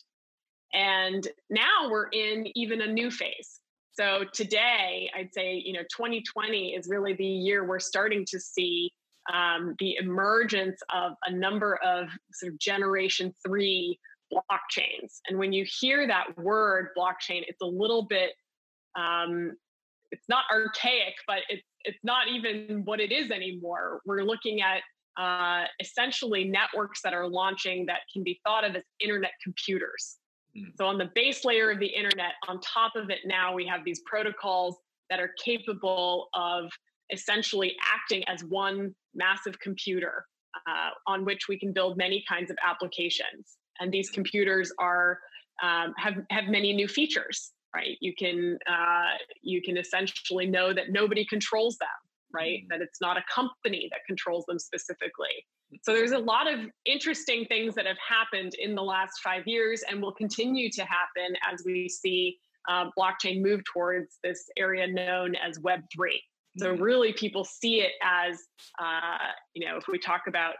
And 0.73 1.27
now 1.49 1.89
we're 1.89 2.09
in 2.09 2.47
even 2.55 2.81
a 2.81 2.87
new 2.87 3.09
phase. 3.09 3.61
So 3.93 4.25
today 4.33 5.09
i'd 5.15 5.33
say 5.33 5.61
you 5.65 5.73
know 5.73 5.83
2020 5.83 6.73
is 6.73 6.87
really 6.89 7.13
the 7.13 7.25
year 7.25 7.65
we're 7.65 7.79
starting 7.79 8.25
to 8.27 8.39
see 8.39 8.91
um, 9.33 9.75
the 9.79 9.95
emergence 9.95 10.79
of 10.93 11.13
a 11.25 11.31
number 11.31 11.79
of 11.83 12.09
sort 12.31 12.53
of 12.53 12.59
generation 12.59 13.33
three 13.43 13.99
blockchains. 14.31 15.19
And 15.27 15.39
when 15.39 15.51
you 15.51 15.65
hear 15.79 16.05
that 16.07 16.37
word 16.37 16.89
blockchain 16.97 17.43
it's 17.47 17.61
a 17.61 17.65
little 17.65 18.03
bit 18.03 18.31
um, 18.95 19.53
it's 20.15 20.29
not 20.29 20.45
archaic 20.51 21.13
but 21.27 21.39
it's 21.49 21.63
it's 21.85 22.03
not 22.03 22.27
even 22.27 22.81
what 22.83 22.99
it 22.99 23.11
is 23.11 23.31
anymore. 23.31 24.01
We're 24.05 24.23
looking 24.23 24.61
at 24.61 24.81
uh, 25.17 25.65
essentially 25.79 26.43
networks 26.43 27.01
that 27.03 27.13
are 27.13 27.27
launching 27.27 27.85
that 27.85 27.99
can 28.11 28.23
be 28.23 28.39
thought 28.43 28.65
of 28.65 28.75
as 28.75 28.83
internet 28.99 29.31
computers. 29.41 30.17
Mm. 30.57 30.71
So, 30.77 30.87
on 30.87 30.97
the 30.97 31.09
base 31.15 31.45
layer 31.45 31.71
of 31.71 31.79
the 31.79 31.87
internet, 31.87 32.33
on 32.47 32.59
top 32.59 32.93
of 32.95 33.09
it, 33.09 33.19
now 33.25 33.53
we 33.53 33.65
have 33.67 33.85
these 33.85 34.01
protocols 34.05 34.77
that 35.09 35.19
are 35.19 35.31
capable 35.43 36.27
of 36.33 36.69
essentially 37.13 37.75
acting 37.83 38.23
as 38.27 38.43
one 38.43 38.93
massive 39.13 39.57
computer 39.59 40.25
uh, 40.67 40.89
on 41.07 41.23
which 41.23 41.47
we 41.47 41.57
can 41.57 41.71
build 41.71 41.97
many 41.97 42.23
kinds 42.27 42.49
of 42.49 42.57
applications. 42.67 43.57
And 43.79 43.91
these 43.91 44.09
computers 44.09 44.71
are 44.79 45.19
um, 45.63 45.93
have 45.97 46.15
have 46.31 46.45
many 46.45 46.73
new 46.73 46.87
features 46.87 47.51
right? 47.75 47.97
You 47.99 48.13
can 48.17 48.57
uh, 48.69 49.17
you 49.41 49.61
can 49.61 49.77
essentially 49.77 50.47
know 50.47 50.73
that 50.73 50.85
nobody 50.89 51.25
controls 51.25 51.77
them, 51.77 51.99
right? 52.33 52.59
Mm. 52.63 52.67
That 52.69 52.81
it's 52.81 53.01
not 53.01 53.17
a 53.17 53.23
company 53.33 53.89
that 53.91 53.99
controls 54.07 54.45
them 54.47 54.59
specifically. 54.59 55.35
So 55.83 55.93
there's 55.93 56.11
a 56.11 56.19
lot 56.19 56.51
of 56.51 56.59
interesting 56.85 57.45
things 57.45 57.75
that 57.75 57.85
have 57.85 57.97
happened 57.97 58.53
in 58.55 58.75
the 58.75 58.83
last 58.83 59.13
five 59.23 59.43
years 59.45 59.83
and 59.89 60.01
will 60.01 60.13
continue 60.13 60.69
to 60.71 60.83
happen 60.83 61.35
as 61.51 61.63
we 61.65 61.89
see 61.89 62.37
uh, 62.69 62.85
blockchain 62.97 63.41
move 63.41 63.61
towards 63.71 64.17
this 64.23 64.45
area 64.57 64.87
known 64.87 65.35
as 65.35 65.59
Web 65.59 65.81
three. 65.93 66.21
So 66.57 66.73
mm. 66.73 66.79
really, 66.79 67.11
people 67.13 67.43
see 67.43 67.81
it 67.81 67.91
as 68.01 68.39
uh, 68.79 69.31
you 69.53 69.67
know, 69.67 69.75
if 69.77 69.85
we 69.91 69.99
talk 69.99 70.23
about 70.27 70.55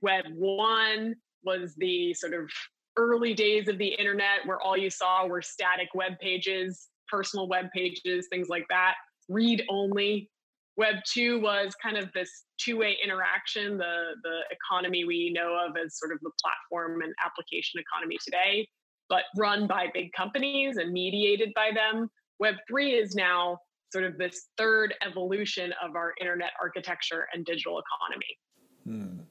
Web 0.00 0.24
one 0.34 1.14
was 1.44 1.74
the 1.76 2.14
sort 2.14 2.32
of 2.32 2.48
early 2.96 3.34
days 3.34 3.68
of 3.68 3.78
the 3.78 3.88
internet 3.88 4.44
where 4.44 4.60
all 4.60 4.76
you 4.76 4.90
saw 4.90 5.26
were 5.26 5.42
static 5.42 5.88
web 5.94 6.12
pages, 6.20 6.88
personal 7.08 7.48
web 7.48 7.66
pages, 7.74 8.26
things 8.30 8.48
like 8.48 8.66
that, 8.70 8.94
read 9.28 9.62
only. 9.68 10.30
Web 10.76 10.96
2 11.12 11.40
was 11.40 11.74
kind 11.80 11.96
of 11.96 12.12
this 12.12 12.44
two-way 12.58 12.96
interaction, 13.02 13.78
the 13.78 14.14
the 14.24 14.40
economy 14.50 15.04
we 15.04 15.30
know 15.32 15.54
of 15.54 15.76
as 15.76 15.98
sort 15.98 16.12
of 16.12 16.18
the 16.22 16.30
platform 16.42 17.00
and 17.02 17.14
application 17.24 17.80
economy 17.80 18.16
today, 18.24 18.66
but 19.08 19.24
run 19.36 19.68
by 19.68 19.86
big 19.94 20.12
companies 20.12 20.76
and 20.76 20.92
mediated 20.92 21.52
by 21.54 21.70
them. 21.72 22.08
Web 22.40 22.56
3 22.68 22.92
is 22.92 23.14
now 23.14 23.58
sort 23.92 24.04
of 24.04 24.18
this 24.18 24.48
third 24.58 24.94
evolution 25.06 25.72
of 25.82 25.94
our 25.94 26.14
internet 26.20 26.50
architecture 26.60 27.28
and 27.32 27.44
digital 27.44 27.80
economy. 27.80 28.38
Hmm. 28.84 29.23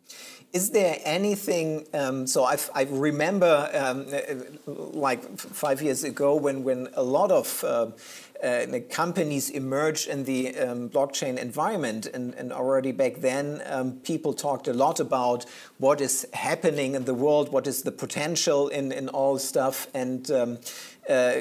Is 0.54 0.70
there 0.70 0.98
anything? 1.04 1.88
Um, 1.96 2.28
so 2.28 2.44
I've, 2.44 2.70
I 2.76 2.84
remember, 2.84 3.70
um, 3.74 4.06
like 4.68 5.24
five 5.40 5.82
years 5.82 6.04
ago, 6.04 6.36
when 6.36 6.64
when 6.64 6.90
a 6.94 7.02
lot 7.02 7.32
of 7.32 7.64
uh, 7.64 7.88
uh, 8.44 8.68
companies 8.92 9.50
emerged 9.50 10.08
in 10.08 10.26
the 10.26 10.56
um, 10.60 10.90
blockchain 10.90 11.40
environment, 11.40 12.06
and, 12.06 12.36
and, 12.36 12.54
already 12.54 12.92
back 12.92 13.16
then, 13.22 13.64
um, 13.66 13.94
people 14.04 14.32
talked 14.32 14.68
a 14.68 14.74
lot 14.74 15.00
about 15.00 15.46
what 15.80 16.02
is 16.02 16.28
happening 16.34 16.94
in 16.94 17.06
the 17.06 17.16
world, 17.16 17.52
what 17.52 17.66
is 17.66 17.82
the 17.82 17.92
potential 17.92 18.68
in 18.68 18.92
in 18.92 19.10
all 19.10 19.40
stuff, 19.40 19.88
and 19.96 20.30
uh, 21.10 21.34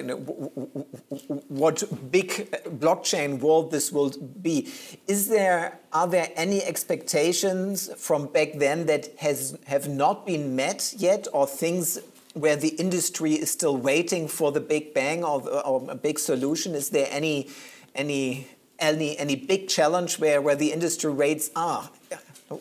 what 1.49 1.83
big 2.11 2.51
blockchain 2.81 3.39
world 3.39 3.71
this 3.71 3.93
will 3.93 4.11
be. 4.41 4.69
Is 5.07 5.29
there 5.29 5.79
are 5.93 6.09
there 6.09 6.31
any 6.37 6.63
expectations 6.63 7.91
from 7.97 8.27
back 8.27 8.55
then 8.55 8.87
that 8.87 9.09
has 9.19 9.59
have 9.67 9.89
not 9.89 10.27
been 10.27 10.57
met 10.57 10.95
yet, 10.97 11.29
or 11.33 11.47
things 11.47 11.99
where 12.35 12.57
the 12.57 12.71
industry 12.71 13.35
is 13.35 13.51
still 13.51 13.77
waiting 13.77 14.27
for 14.27 14.53
the 14.53 14.61
big 14.61 14.95
bang 14.95 15.23
or, 15.23 15.49
or 15.49 15.91
a 15.91 15.95
big 15.95 16.19
solution? 16.19 16.75
Is 16.75 16.91
there 16.91 17.09
any 17.11 17.49
any 17.95 18.49
any 18.79 19.17
any 19.19 19.37
big 19.37 19.69
challenge 19.69 20.19
where 20.19 20.43
where 20.43 20.57
the 20.57 20.73
industry 20.73 21.13
rates 21.13 21.51
are? 21.55 21.91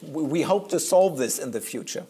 We 0.03 0.43
hope 0.43 0.69
to 0.69 0.79
solve 0.79 1.17
this 1.17 1.39
in 1.39 1.51
the 1.51 1.61
future. 1.61 2.05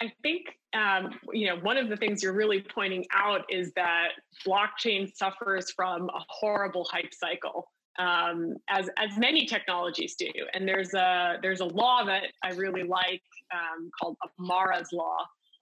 I 0.00 0.12
think 0.22 0.57
um, 0.74 1.14
you 1.32 1.46
know, 1.46 1.56
one 1.56 1.76
of 1.76 1.88
the 1.88 1.96
things 1.96 2.22
you're 2.22 2.32
really 2.32 2.64
pointing 2.74 3.06
out 3.12 3.42
is 3.48 3.72
that 3.74 4.08
blockchain 4.46 5.10
suffers 5.14 5.70
from 5.70 6.08
a 6.10 6.20
horrible 6.28 6.86
hype 6.90 7.12
cycle, 7.12 7.70
um, 7.98 8.54
as 8.68 8.90
as 8.98 9.16
many 9.16 9.46
technologies 9.46 10.14
do. 10.14 10.30
And 10.52 10.68
there's 10.68 10.92
a 10.94 11.38
there's 11.42 11.60
a 11.60 11.64
law 11.64 12.04
that 12.04 12.24
I 12.42 12.52
really 12.52 12.84
like 12.84 13.22
um, 13.52 13.90
called 13.98 14.16
Amara's 14.38 14.92
law, 14.92 15.16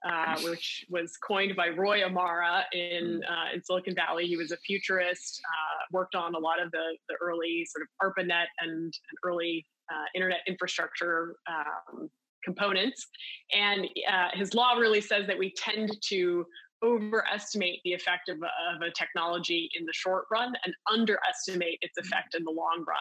uh, 0.08 0.40
which 0.40 0.84
was 0.90 1.16
coined 1.16 1.54
by 1.54 1.68
Roy 1.68 2.04
Amara 2.04 2.64
in 2.72 3.22
hmm. 3.24 3.32
uh, 3.32 3.54
in 3.54 3.62
Silicon 3.62 3.94
Valley. 3.94 4.26
He 4.26 4.36
was 4.36 4.50
a 4.50 4.56
futurist, 4.56 5.40
uh, 5.44 5.84
worked 5.92 6.16
on 6.16 6.34
a 6.34 6.38
lot 6.38 6.60
of 6.60 6.72
the 6.72 6.96
the 7.08 7.14
early 7.20 7.64
sort 7.70 7.82
of 7.82 7.88
ARPANET 8.02 8.46
and, 8.60 8.72
and 8.72 8.92
early 9.24 9.64
uh, 9.88 10.04
internet 10.16 10.40
infrastructure 10.48 11.36
um, 11.48 12.10
components. 12.46 13.06
And 13.52 13.86
uh, 14.10 14.28
his 14.32 14.54
law 14.54 14.74
really 14.74 15.02
says 15.02 15.26
that 15.26 15.38
we 15.38 15.52
tend 15.56 15.90
to 16.08 16.46
overestimate 16.82 17.80
the 17.84 17.92
effect 17.92 18.28
of, 18.28 18.36
of 18.38 18.82
a 18.82 18.90
technology 18.92 19.68
in 19.78 19.84
the 19.84 19.92
short 19.92 20.24
run 20.30 20.54
and 20.64 20.74
underestimate 20.90 21.78
its 21.82 21.98
effect 21.98 22.34
in 22.34 22.44
the 22.44 22.50
long 22.50 22.84
run. 22.86 22.98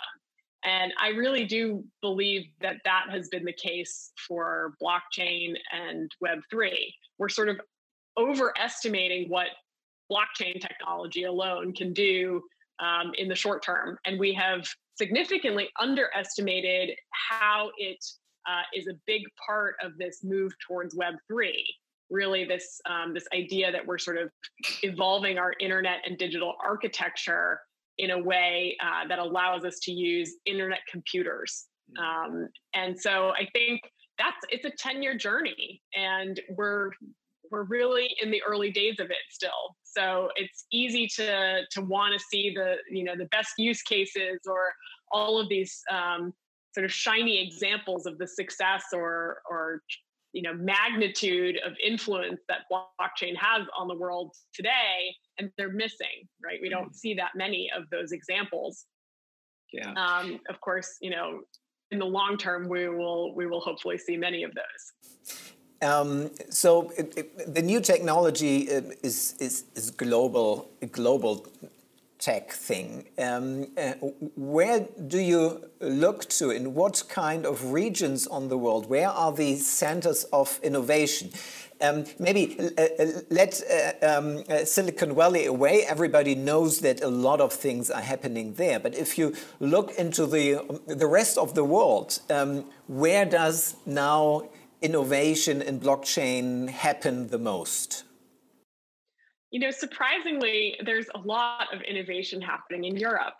And 0.66 0.92
I 1.00 1.10
really 1.10 1.46
do 1.46 1.84
believe 2.02 2.46
that 2.62 2.78
that 2.86 3.06
has 3.12 3.30
been 3.30 3.46
the 3.46 3.54
case 3.54 4.12
for 4.28 4.74
blockchain 4.82 5.54
and 5.72 6.12
Web3. 6.24 6.72
We're 7.20 7.30
sort 7.30 7.50
of 7.50 7.60
overestimating 8.18 9.30
what 9.30 9.48
blockchain 10.12 10.60
technology 10.60 11.26
alone 11.26 11.74
can 11.74 11.94
do 11.94 12.42
um, 12.80 13.12
in 13.18 13.28
the 13.28 13.36
short 13.36 13.64
term. 13.64 13.98
And 14.06 14.20
we 14.20 14.34
have 14.34 14.68
significantly 14.98 15.70
underestimated 15.80 16.96
how 17.12 17.70
it 17.78 18.04
uh, 18.48 18.62
is 18.74 18.88
a 18.88 18.94
big 19.06 19.24
part 19.46 19.76
of 19.84 19.98
this 19.98 20.20
move 20.24 20.52
towards 20.66 20.96
Web 20.96 21.16
three. 21.28 21.66
Really, 22.10 22.46
this 22.46 22.80
um, 22.90 23.14
this 23.14 23.26
idea 23.34 23.72
that 23.72 23.86
we're 23.86 23.98
sort 23.98 24.18
of 24.18 24.30
evolving 24.84 25.38
our 25.38 25.54
internet 25.60 26.00
and 26.06 26.18
digital 26.18 26.54
architecture 26.64 27.60
in 27.98 28.12
a 28.12 28.22
way 28.22 28.78
uh, 28.84 29.08
that 29.08 29.20
allows 29.20 29.64
us 29.64 29.80
to 29.84 29.92
use 29.92 30.36
internet 30.46 30.80
computers. 30.92 31.66
Mm. 31.98 32.04
Um, 32.04 32.50
and 32.74 33.00
so 33.00 33.30
I 33.30 33.48
think 33.54 33.82
that's 34.18 34.38
it's 34.50 34.66
a 34.66 34.72
10 34.78 35.04
year 35.04 35.16
journey 35.16 35.82
and 35.96 36.40
we're 36.58 36.92
we're 37.52 37.64
really 37.64 38.10
in 38.22 38.32
the 38.32 38.42
early 38.48 38.72
days 38.72 38.96
of 39.00 39.08
it 39.08 39.18
still 39.30 39.76
so 39.84 40.30
it's 40.36 40.66
easy 40.72 41.08
to 41.08 41.62
to 41.72 41.82
want 41.82 42.14
to 42.14 42.20
see 42.20 42.54
the 42.56 42.76
you 42.90 43.04
know 43.04 43.16
the 43.16 43.26
best 43.26 43.54
use 43.58 43.82
cases 43.82 44.40
or 44.48 44.74
all 45.12 45.40
of 45.40 45.48
these 45.50 45.82
um, 45.92 46.34
sort 46.76 46.86
of 46.86 46.92
shiny 46.92 47.42
examples 47.42 48.06
of 48.06 48.18
the 48.18 48.28
success 48.28 48.84
or 48.94 49.42
or 49.50 49.82
you 50.34 50.42
know 50.42 50.54
magnitude 50.54 51.58
of 51.66 51.72
influence 51.84 52.42
that 52.50 52.60
blockchain 52.72 53.36
has 53.38 53.66
on 53.80 53.88
the 53.88 53.96
world 53.96 54.36
today 54.54 55.16
and 55.40 55.50
they're 55.58 55.72
missing 55.72 56.18
right? 56.44 56.60
We 56.62 56.70
don't 56.70 56.92
mm. 56.92 56.96
see 56.96 57.14
that 57.16 57.32
many 57.36 57.72
of 57.76 57.84
those 57.90 58.12
examples. 58.12 58.86
Yeah. 59.74 59.94
Um, 59.94 60.40
of 60.50 60.60
course 60.62 60.90
you 61.02 61.10
know 61.10 61.42
in 61.92 62.00
the 62.00 62.06
long 62.06 62.38
term 62.38 62.68
we 62.68 62.90
will 62.90 63.34
we 63.36 63.48
will 63.48 63.62
hopefully 63.62 63.98
see 63.98 64.18
many 64.18 64.44
of 64.44 64.52
those. 64.54 64.84
Um, 65.82 66.32
so 66.50 66.92
it, 66.98 67.18
it, 67.18 67.54
the 67.54 67.62
new 67.62 67.82
technology 67.82 68.72
uh, 68.72 68.82
is, 69.04 69.36
is, 69.40 69.66
is 69.76 69.92
global 69.92 70.70
global 70.92 71.46
tech 72.20 72.52
thing. 72.52 73.06
Um, 73.18 73.68
uh, 73.78 73.94
where 74.36 74.88
do 75.08 75.20
you 75.20 75.70
look 75.80 76.28
to? 76.30 76.50
In 76.50 76.74
what 76.74 77.04
kind 77.10 77.46
of 77.46 77.72
regions 77.72 78.28
on 78.28 78.48
the 78.48 78.58
world? 78.58 78.90
Where 78.90 79.10
are 79.10 79.34
the 79.34 79.56
centers 79.58 80.24
of 80.26 80.60
innovation? 80.64 81.32
Um, 81.82 82.06
maybe 82.20 82.58
uh, 82.58 82.82
uh 82.82 83.06
let 83.30 83.62
uh, 83.70 84.18
um, 84.18 84.44
uh, 84.50 84.64
Silicon 84.64 85.14
Valley 85.14 85.46
away. 85.46 85.84
Everybody 85.86 86.34
knows 86.34 86.80
that 86.80 87.02
a 87.02 87.10
lot 87.10 87.42
of 87.42 87.52
things 87.52 87.92
are 87.92 88.02
happening 88.02 88.54
there. 88.54 88.80
But 88.80 88.96
if 88.96 89.18
you 89.18 89.36
look 89.60 89.92
into 89.96 90.26
the 90.26 90.80
the 90.88 91.08
rest 91.08 91.38
of 91.38 91.54
the 91.54 91.66
world, 91.66 92.20
um, 92.30 92.66
where 92.88 93.26
does 93.26 93.76
now 93.86 94.50
innovation 94.82 95.62
in 95.62 95.80
blockchain 95.80 96.70
happen 96.70 97.28
the 97.28 97.40
most? 97.40 98.06
You 99.56 99.62
know, 99.62 99.72
surprisingly, 99.72 100.76
there's 100.84 101.06
a 101.16 101.20
lot 101.20 101.74
of 101.74 101.82
innovation 101.82 102.42
happening 102.42 102.84
in 102.84 102.98
Europe. 102.98 103.40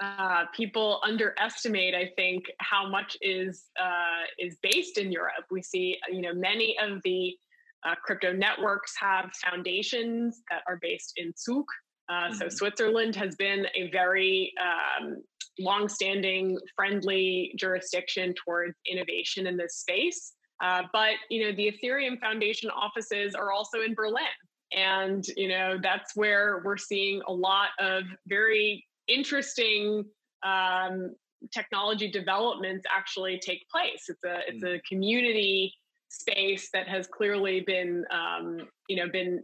Uh, 0.00 0.44
people 0.54 1.00
underestimate, 1.02 1.92
I 1.92 2.12
think, 2.14 2.44
how 2.58 2.88
much 2.88 3.16
is 3.20 3.64
uh, 3.76 4.26
is 4.38 4.58
based 4.62 4.96
in 4.96 5.10
Europe. 5.10 5.46
We 5.50 5.62
see, 5.62 5.98
you 6.08 6.20
know, 6.20 6.32
many 6.34 6.76
of 6.78 7.02
the 7.02 7.36
uh, 7.84 7.96
crypto 8.00 8.32
networks 8.32 8.94
have 9.00 9.32
foundations 9.44 10.40
that 10.50 10.62
are 10.68 10.78
based 10.80 11.14
in 11.16 11.32
Zug. 11.36 11.64
Uh, 12.08 12.12
mm-hmm. 12.12 12.34
So 12.34 12.48
Switzerland 12.48 13.16
has 13.16 13.34
been 13.34 13.66
a 13.74 13.90
very 13.90 14.52
um, 14.62 15.16
long-standing, 15.58 16.60
friendly 16.76 17.52
jurisdiction 17.58 18.34
towards 18.44 18.76
innovation 18.88 19.48
in 19.48 19.56
this 19.56 19.78
space. 19.78 20.34
Uh, 20.62 20.82
but 20.92 21.14
you 21.28 21.42
know, 21.42 21.56
the 21.56 21.72
Ethereum 21.72 22.20
Foundation 22.20 22.70
offices 22.70 23.34
are 23.34 23.50
also 23.50 23.80
in 23.80 23.94
Berlin. 23.96 24.36
And, 24.72 25.24
you 25.36 25.48
know, 25.48 25.78
that's 25.82 26.16
where 26.16 26.62
we're 26.64 26.76
seeing 26.76 27.22
a 27.26 27.32
lot 27.32 27.68
of 27.78 28.02
very 28.26 28.84
interesting 29.08 30.04
um, 30.44 31.14
technology 31.52 32.10
developments 32.10 32.84
actually 32.92 33.38
take 33.38 33.68
place. 33.70 34.04
It's 34.08 34.24
a, 34.24 34.38
it's 34.48 34.62
a 34.64 34.66
mm. 34.66 34.80
community 34.88 35.72
space 36.08 36.68
that 36.72 36.88
has 36.88 37.06
clearly 37.06 37.60
been, 37.60 38.04
um, 38.10 38.58
you 38.88 38.96
know, 38.96 39.10
been 39.10 39.42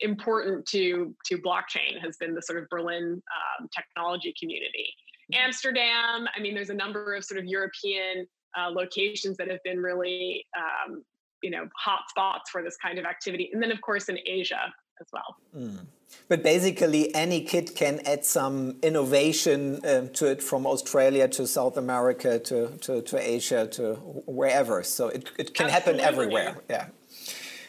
important 0.00 0.66
to 0.66 1.14
to 1.24 1.38
blockchain 1.38 2.00
has 2.02 2.16
been 2.16 2.34
the 2.34 2.42
sort 2.42 2.60
of 2.60 2.68
Berlin 2.68 3.22
um, 3.60 3.68
technology 3.74 4.34
community. 4.38 4.92
Mm. 5.32 5.38
Amsterdam, 5.38 6.26
I 6.36 6.40
mean, 6.40 6.54
there's 6.54 6.70
a 6.70 6.74
number 6.74 7.14
of 7.14 7.24
sort 7.24 7.38
of 7.38 7.46
European 7.46 8.26
uh, 8.58 8.70
locations 8.70 9.36
that 9.36 9.48
have 9.48 9.62
been 9.64 9.78
really 9.78 10.44
um, 10.56 11.02
you 11.44 11.50
know 11.54 11.64
hot 11.86 12.02
spots 12.08 12.46
for 12.52 12.60
this 12.66 12.76
kind 12.84 12.98
of 13.00 13.04
activity. 13.14 13.50
And 13.52 13.62
then 13.62 13.70
of 13.76 13.80
course 13.88 14.08
in 14.08 14.18
asia 14.26 14.64
as 15.02 15.08
well. 15.12 15.30
Mm. 15.56 15.86
but 16.30 16.40
basically 16.42 17.02
any 17.14 17.40
kid 17.52 17.66
can 17.74 17.94
add 18.12 18.24
some 18.24 18.56
innovation 18.82 19.60
um, 19.92 20.04
to 20.18 20.24
it 20.32 20.40
from 20.48 20.60
australia 20.74 21.26
to 21.36 21.42
south 21.58 21.76
america 21.76 22.38
to, 22.48 22.58
to, 22.84 23.02
to 23.02 23.16
asia 23.34 23.66
to 23.76 23.86
wherever. 24.38 24.76
So 24.96 25.08
it, 25.16 25.22
it 25.42 25.48
can 25.54 25.66
Absolutely. 25.66 25.72
happen 25.72 25.94
everywhere. 26.00 26.52
Yeah 26.70 26.86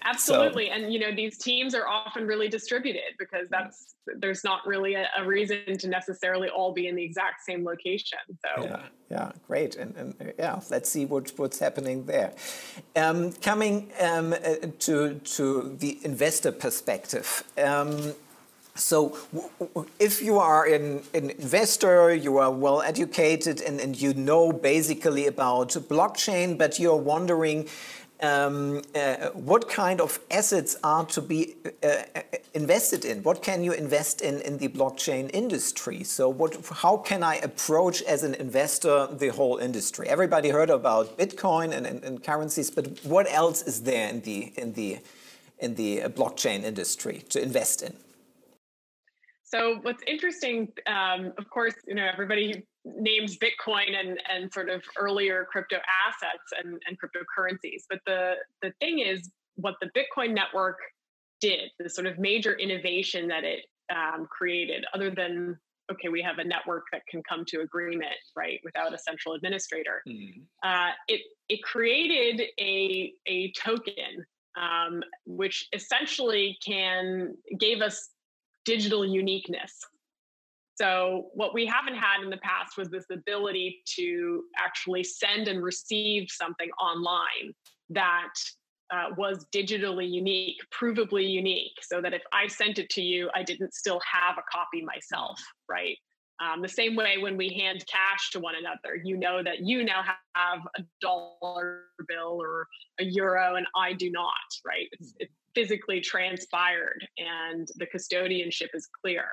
Absolutely. 0.06 0.68
So, 0.68 0.74
and 0.74 0.94
you 0.94 1.00
know, 1.00 1.14
these 1.14 1.38
teams 1.38 1.74
are 1.74 1.88
often 1.88 2.28
really 2.28 2.48
distributed 2.48 3.16
because 3.18 3.48
that's 3.50 3.96
there's 4.18 4.44
not 4.44 4.66
really 4.68 4.94
a, 4.94 5.08
a, 5.18 5.26
reason 5.26 5.78
to 5.80 5.88
necessarily 5.88 6.48
all 6.48 6.72
be 6.72 6.88
in 6.88 6.96
the 6.96 7.04
exact 7.04 7.44
same 7.44 7.66
location. 7.66 8.20
So 8.46 8.64
yeah, 8.64 8.82
yeah, 9.10 9.32
great. 9.48 9.76
And, 9.76 9.96
and 9.96 10.34
yeah, 10.38 10.60
let's 10.70 10.90
see 10.90 11.06
what, 11.06 11.32
what's 11.38 11.58
happening 11.58 12.06
there. 12.06 12.34
Um, 12.96 13.34
coming 13.34 13.92
um, 14.00 14.34
uh, 14.34 14.38
to 14.80 15.16
to 15.16 15.76
the 15.80 15.98
investor 16.04 16.52
perspective. 16.52 17.44
Um, 17.58 18.14
so, 18.78 19.18
if 20.00 20.22
you 20.22 20.38
are 20.38 20.66
an, 20.66 21.02
an, 21.14 21.30
investor, 21.30 22.14
you 22.14 22.40
are 22.40 22.52
well 22.52 22.82
educated, 22.82 23.62
and, 23.62 23.80
and 23.80 24.00
you 24.00 24.14
know 24.14 24.52
basically 24.52 25.28
about 25.28 25.70
blockchain, 25.70 26.58
but 26.58 26.78
you're 26.78 26.98
wondering 26.98 27.70
um, 28.22 28.82
uh, 28.96 29.30
what 29.34 29.70
kind 29.70 30.00
of 30.00 30.20
assets 30.32 30.76
are 30.84 31.06
to 31.06 31.22
be 31.22 31.56
uh, 31.84 31.88
uh, 32.16 32.22
invested 32.54 33.06
in? 33.06 33.24
What 33.24 33.42
can 33.44 33.64
you 33.64 33.74
invest 33.74 34.22
in 34.22 34.42
in 34.42 34.58
the 34.58 34.70
blockchain 34.70 35.30
industry? 35.34 36.04
So, 36.04 36.30
what, 36.30 36.58
how 36.72 36.98
can 36.98 37.24
I 37.24 37.36
approach 37.36 38.02
as 38.04 38.24
an 38.24 38.36
investor 38.36 39.08
the 39.12 39.30
whole 39.30 39.58
industry? 39.58 40.08
Everybody 40.08 40.50
heard 40.50 40.70
about 40.70 41.18
Bitcoin 41.18 41.72
and, 41.76 41.86
and, 41.86 42.04
and 42.04 42.24
currencies, 42.24 42.72
but 42.72 43.00
what 43.04 43.28
else 43.30 43.62
is 43.64 43.82
there 43.84 44.10
in 44.10 44.22
the 44.22 44.54
in 44.56 44.74
the 44.74 45.00
in 45.60 45.76
the 45.76 46.02
blockchain 46.16 46.64
industry 46.64 47.24
to 47.30 47.42
invest 47.42 47.82
in? 47.82 47.94
So, 49.46 49.78
what's 49.84 50.02
interesting, 50.08 50.70
um, 50.88 51.32
of 51.38 51.48
course, 51.52 51.76
you 51.88 51.94
know, 51.94 52.08
everybody 52.12 52.66
names 52.84 53.38
Bitcoin 53.38 53.96
and, 53.98 54.20
and 54.28 54.52
sort 54.52 54.70
of 54.70 54.84
earlier 54.98 55.46
crypto 55.52 55.78
assets 56.08 56.52
and, 56.64 56.82
and 56.88 56.98
cryptocurrencies. 57.00 57.84
But 57.88 58.00
the, 58.08 58.34
the 58.64 58.72
thing 58.80 59.00
is, 59.00 59.30
what 59.56 59.76
the 59.82 59.90
Bitcoin 59.96 60.34
network 60.34 60.78
did, 61.42 61.70
the 61.80 61.90
sort 61.90 62.08
of 62.08 62.18
major 62.18 62.54
innovation 62.54 63.28
that 63.28 63.44
it 63.44 63.66
um, 63.94 64.28
created, 64.32 64.84
other 64.96 65.12
than, 65.12 65.58
okay, 65.92 66.10
we 66.10 66.24
have 66.24 66.40
a 66.40 66.44
network 66.44 66.86
that 66.92 67.04
can 67.08 67.22
come 67.28 67.46
to 67.50 67.62
agreement, 67.62 68.16
right, 68.36 68.60
without 68.64 68.96
a 68.96 68.98
central 68.98 69.36
administrator, 69.36 70.02
mm-hmm. 70.10 70.42
uh, 70.68 70.90
it, 71.08 71.22
it 71.50 71.62
created 71.62 72.42
a, 72.60 73.14
a 73.28 73.52
token 73.52 74.26
um, 74.60 75.04
which 75.26 75.68
essentially 75.74 76.58
can 76.66 77.36
gave 77.60 77.82
us 77.82 78.10
digital 78.66 79.06
uniqueness 79.06 79.80
so, 80.76 81.30
what 81.34 81.54
we 81.54 81.66
haven't 81.66 81.96
had 81.96 82.22
in 82.22 82.30
the 82.30 82.38
past 82.38 82.78
was 82.78 82.90
this 82.90 83.06
ability 83.10 83.82
to 83.96 84.44
actually 84.58 85.06
send 85.06 85.48
and 85.48 85.64
receive 85.64 86.28
something 86.30 86.70
online 86.82 87.54
that 87.92 88.34
uh, 88.92 89.08
was 89.18 89.46
digitally 89.56 90.10
unique, 90.10 90.58
provably 90.78 91.30
unique, 91.30 91.72
so 91.82 92.02
that 92.02 92.14
if 92.14 92.22
I 92.34 92.48
sent 92.48 92.78
it 92.78 92.90
to 92.90 93.02
you, 93.02 93.30
I 93.34 93.42
didn't 93.42 93.74
still 93.74 94.02
have 94.12 94.38
a 94.38 94.44
copy 94.52 94.84
myself, 94.84 95.42
right? 95.70 95.98
Um, 96.44 96.62
the 96.62 96.68
same 96.68 96.98
way 96.98 97.18
when 97.20 97.38
we 97.38 97.48
hand 97.58 97.86
cash 97.88 98.32
to 98.32 98.42
one 98.42 98.56
another, 98.60 99.02
you 99.02 99.16
know 99.16 99.42
that 99.42 99.62
you 99.62 99.86
now 99.86 100.04
have 100.36 100.60
a 100.78 100.84
dollar 101.00 101.84
bill 102.10 102.38
or 102.42 102.68
a 103.00 103.06
euro 103.06 103.56
and 103.56 103.66
I 103.78 103.94
do 103.94 104.12
not, 104.12 104.34
right? 104.66 104.90
It's, 104.92 105.14
it's 105.20 105.32
physically 105.56 106.02
transpired 106.02 107.08
and 107.18 107.68
the 107.78 107.88
custodianship 107.88 108.70
is 108.74 108.88
clear. 109.02 109.26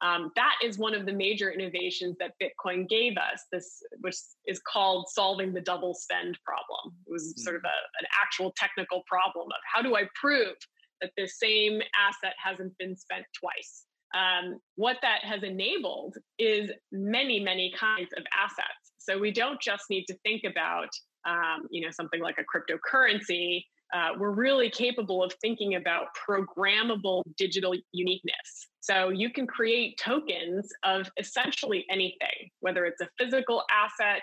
Um, 0.00 0.30
that 0.36 0.54
is 0.62 0.78
one 0.78 0.94
of 0.94 1.06
the 1.06 1.12
major 1.12 1.50
innovations 1.50 2.16
that 2.20 2.34
Bitcoin 2.40 2.88
gave 2.88 3.16
us, 3.16 3.44
this 3.50 3.82
which 4.00 4.16
is 4.46 4.60
called 4.60 5.06
solving 5.08 5.52
the 5.52 5.60
double 5.60 5.94
spend 5.94 6.38
problem. 6.44 6.94
It 7.06 7.10
was 7.10 7.34
mm. 7.36 7.42
sort 7.42 7.56
of 7.56 7.62
a, 7.64 7.78
an 8.00 8.06
actual 8.22 8.52
technical 8.56 9.02
problem 9.06 9.46
of 9.46 9.60
how 9.72 9.82
do 9.82 9.96
I 9.96 10.04
prove 10.14 10.54
that 11.00 11.10
the 11.16 11.26
same 11.26 11.80
asset 11.96 12.34
hasn't 12.42 12.76
been 12.78 12.96
spent 12.96 13.24
twice. 13.40 13.84
Um, 14.14 14.58
what 14.76 14.96
that 15.02 15.24
has 15.24 15.42
enabled 15.42 16.16
is 16.38 16.70
many, 16.92 17.40
many 17.40 17.72
kinds 17.78 18.10
of 18.16 18.24
assets. 18.32 18.92
So 18.98 19.18
we 19.18 19.32
don't 19.32 19.60
just 19.60 19.84
need 19.90 20.04
to 20.06 20.16
think 20.24 20.42
about, 20.44 20.88
um, 21.26 21.66
you 21.70 21.84
know, 21.84 21.90
something 21.90 22.20
like 22.20 22.36
a 22.38 22.44
cryptocurrency 22.44 23.62
uh, 23.94 24.10
we're 24.18 24.30
really 24.30 24.70
capable 24.70 25.22
of 25.22 25.32
thinking 25.40 25.76
about 25.76 26.08
programmable 26.28 27.22
digital 27.36 27.74
uniqueness. 27.92 28.68
So 28.80 29.08
you 29.08 29.30
can 29.30 29.46
create 29.46 29.98
tokens 30.02 30.68
of 30.84 31.10
essentially 31.18 31.84
anything, 31.90 32.50
whether 32.60 32.84
it's 32.84 33.00
a 33.00 33.08
physical 33.18 33.64
asset, 33.70 34.22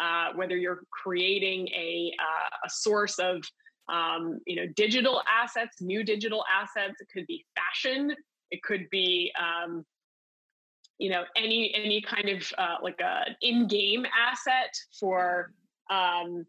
uh, 0.00 0.32
whether 0.34 0.56
you're 0.56 0.82
creating 0.90 1.68
a, 1.68 2.12
uh, 2.20 2.66
a 2.66 2.70
source 2.70 3.18
of 3.18 3.42
um, 3.88 4.40
you 4.46 4.56
know 4.56 4.66
digital 4.76 5.22
assets, 5.28 5.80
new 5.80 6.04
digital 6.04 6.44
assets. 6.52 7.00
It 7.00 7.08
could 7.12 7.26
be 7.26 7.44
fashion. 7.54 8.14
It 8.50 8.62
could 8.62 8.88
be 8.90 9.32
um, 9.38 9.84
you 10.98 11.10
know 11.10 11.24
any 11.36 11.74
any 11.74 12.00
kind 12.00 12.28
of 12.28 12.50
uh, 12.58 12.76
like 12.82 13.00
a 13.00 13.36
in-game 13.42 14.06
asset 14.18 14.72
for 14.98 15.52
um, 15.90 16.46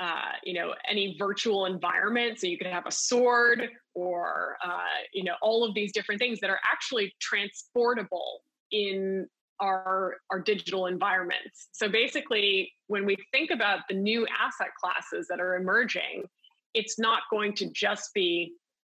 uh, 0.00 0.32
you 0.42 0.54
know 0.54 0.74
any 0.88 1.16
virtual 1.18 1.66
environment. 1.66 2.40
So 2.40 2.46
you 2.46 2.58
could 2.58 2.66
have 2.66 2.86
a 2.86 2.92
sword 2.92 3.68
or 3.94 4.56
uh, 4.64 5.02
you 5.12 5.24
know 5.24 5.34
all 5.42 5.64
of 5.64 5.74
these 5.74 5.92
different 5.92 6.20
things 6.20 6.40
that 6.40 6.50
are 6.50 6.60
actually 6.70 7.14
transportable 7.20 8.42
in 8.70 9.26
our 9.60 10.16
our 10.30 10.40
digital 10.40 10.86
environments. 10.86 11.68
So 11.72 11.88
basically 11.88 12.72
when 12.88 13.06
we 13.06 13.16
think 13.32 13.50
about 13.50 13.80
the 13.88 13.94
new 13.94 14.26
asset 14.26 14.72
classes 14.80 15.26
that 15.28 15.40
are 15.40 15.56
emerging 15.56 16.24
it's 16.74 16.98
not 16.98 17.22
going 17.30 17.54
to 17.54 17.70
just 17.70 18.12
be 18.12 18.52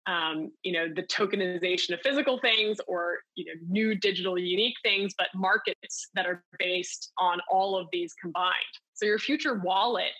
um, 0.07 0.51
you 0.63 0.71
know 0.71 0.87
the 0.93 1.03
tokenization 1.03 1.91
of 1.93 1.99
physical 2.01 2.39
things 2.39 2.79
or 2.87 3.17
you 3.35 3.45
know 3.45 3.59
new 3.67 3.95
digital 3.95 4.37
unique 4.37 4.75
things 4.83 5.13
but 5.17 5.27
markets 5.35 6.09
that 6.13 6.25
are 6.25 6.43
based 6.59 7.11
on 7.17 7.39
all 7.49 7.77
of 7.77 7.87
these 7.91 8.13
combined. 8.21 8.53
So 8.93 9.05
your 9.05 9.19
future 9.19 9.55
wallet 9.55 10.13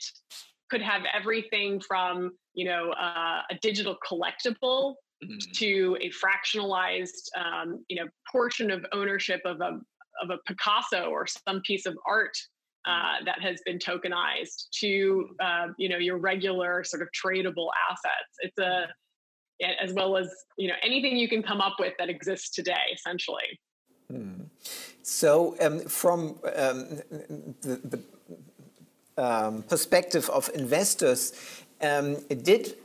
could 0.76 0.82
have 0.82 1.04
everything 1.14 1.80
from 1.80 2.32
you 2.54 2.66
know 2.66 2.92
uh, 2.92 3.42
a 3.50 3.56
digital 3.62 3.96
collectible 4.06 4.96
mm-hmm. 5.24 5.38
to 5.54 5.98
a 6.02 6.10
fractionalized, 6.10 7.30
um, 7.38 7.86
you 7.88 7.96
know, 7.96 8.08
portion 8.30 8.70
of 8.70 8.86
ownership 8.92 9.40
of 9.46 9.62
a 9.62 9.80
of 10.22 10.30
a 10.32 10.38
Picasso 10.46 11.06
or 11.06 11.26
some 11.28 11.62
piece 11.66 11.86
of 11.86 11.96
art 12.06 12.38
uh, 12.86 13.24
that 13.24 13.42
has 13.42 13.62
been 13.66 13.80
tokenized 13.80 14.70
to 14.82 15.30
uh, 15.42 15.68
you 15.78 15.88
know 15.88 15.98
your 15.98 16.18
regular 16.18 16.84
sort 16.84 17.02
of 17.02 17.08
tradable 17.12 17.70
assets. 17.90 18.34
It's 18.40 18.58
a 18.58 18.88
as 19.82 19.94
well 19.94 20.18
as 20.18 20.28
you 20.58 20.68
know 20.68 20.76
anything 20.84 21.16
you 21.16 21.30
can 21.30 21.42
come 21.42 21.62
up 21.62 21.76
with 21.80 21.94
that 22.00 22.10
exists 22.10 22.50
today, 22.50 22.86
essentially. 22.94 23.60
Hmm. 24.12 24.44
So, 25.04 25.56
um, 25.62 25.80
from 25.82 26.40
um, 26.56 27.02
the, 27.62 27.80
the 27.84 28.04
um, 29.18 29.64
perspective 29.64 30.30
of 30.30 30.50
investors, 30.54 31.34
um, 31.82 32.18
did 32.44 32.76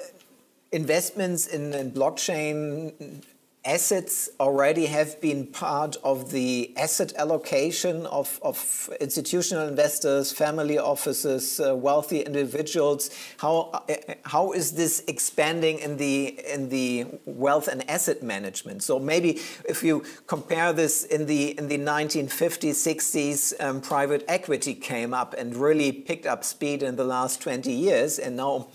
investments 0.73 1.47
in, 1.47 1.73
in 1.75 1.91
blockchain 1.91 3.23
assets 3.65 4.31
already 4.41 4.87
have 4.87 5.21
been 5.21 5.47
part 5.47 5.97
of 6.03 6.31
the 6.31 6.73
asset 6.79 7.13
allocation 7.17 8.07
of, 8.07 8.41
of 8.43 8.89
institutional 9.01 9.69
investors, 9.69 10.33
family 10.33 10.79
offices, 10.79 11.61
uh, 11.61 11.77
wealthy 11.77 12.21
individuals. 12.21 13.11
How, 13.37 13.71
uh, 13.89 13.95
how 14.25 14.53
is 14.53 14.73
this 14.73 15.05
expanding 15.09 15.79
in 15.81 15.99
the, 15.99 16.41
in 16.51 16.71
the 16.71 17.07
wealth 17.27 17.69
and 17.69 17.89
asset 17.91 18.23
management? 18.23 18.83
So 18.83 18.99
maybe 18.99 19.41
if 19.69 19.83
you 19.83 20.05
compare 20.27 20.73
this 20.73 21.05
in 21.05 21.27
the, 21.27 21.59
in 21.59 21.69
the 21.69 21.79
1950s, 21.79 22.71
60s, 22.71 23.61
um, 23.63 23.83
private 23.83 24.25
equity 24.27 24.75
came 24.75 25.13
up 25.13 25.35
and 25.35 25.55
really 25.55 25.93
picked 25.93 26.25
up 26.25 26.45
speed 26.45 26.83
in 26.83 26.97
the 26.97 27.05
last 27.05 27.43
20 27.43 27.71
years. 27.71 28.19
And 28.19 28.37
now 28.37 28.69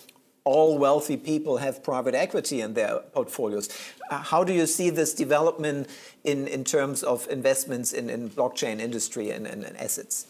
all 0.45 0.77
wealthy 0.77 1.17
people 1.17 1.57
have 1.57 1.83
private 1.83 2.13
equity 2.13 2.61
in 2.61 2.75
their 2.75 2.99
portfolios. 3.13 3.67
Uh, 4.11 4.19
how 4.19 4.43
do 4.43 4.53
you 4.53 4.67
see 4.67 4.91
this 4.91 5.13
development 5.13 5.89
in, 6.23 6.47
in 6.47 6.63
terms 6.63 7.03
of 7.03 7.27
investments 7.29 7.91
in, 7.93 8.09
in 8.09 8.29
blockchain 8.29 8.79
industry 8.79 9.31
and, 9.31 9.47
and, 9.47 9.63
and 9.63 9.75
assets? 9.77 10.27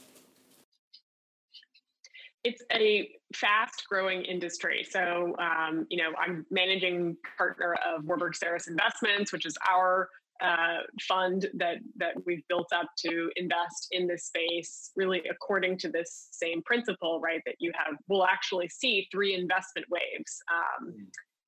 It's 2.45 2.61
a 2.71 3.09
fast 3.33 3.83
growing 3.89 4.23
industry. 4.23 4.85
So, 4.89 5.35
um, 5.39 5.85
you 5.89 5.97
know, 5.97 6.13
I'm 6.17 6.45
managing 6.49 7.17
partner 7.37 7.75
of 7.85 8.05
Warburg 8.05 8.35
Serres 8.35 8.67
Investments, 8.67 9.33
which 9.33 9.45
is 9.45 9.57
our 9.69 10.09
uh, 10.41 10.79
fund 11.07 11.47
that 11.53 11.77
that 11.95 12.13
we've 12.25 12.45
built 12.49 12.67
up 12.73 12.89
to 12.97 13.29
invest 13.35 13.87
in 13.91 14.07
this 14.07 14.25
space, 14.25 14.91
really 14.95 15.21
according 15.29 15.77
to 15.79 15.89
this 15.89 16.27
same 16.31 16.61
principle, 16.63 17.19
right? 17.21 17.41
That 17.45 17.55
you 17.59 17.71
have 17.75 17.95
we'll 18.07 18.25
actually 18.25 18.69
see 18.69 19.07
three 19.11 19.33
investment 19.33 19.87
waves 19.89 20.37
um, 20.53 20.93
mm. 20.93 21.05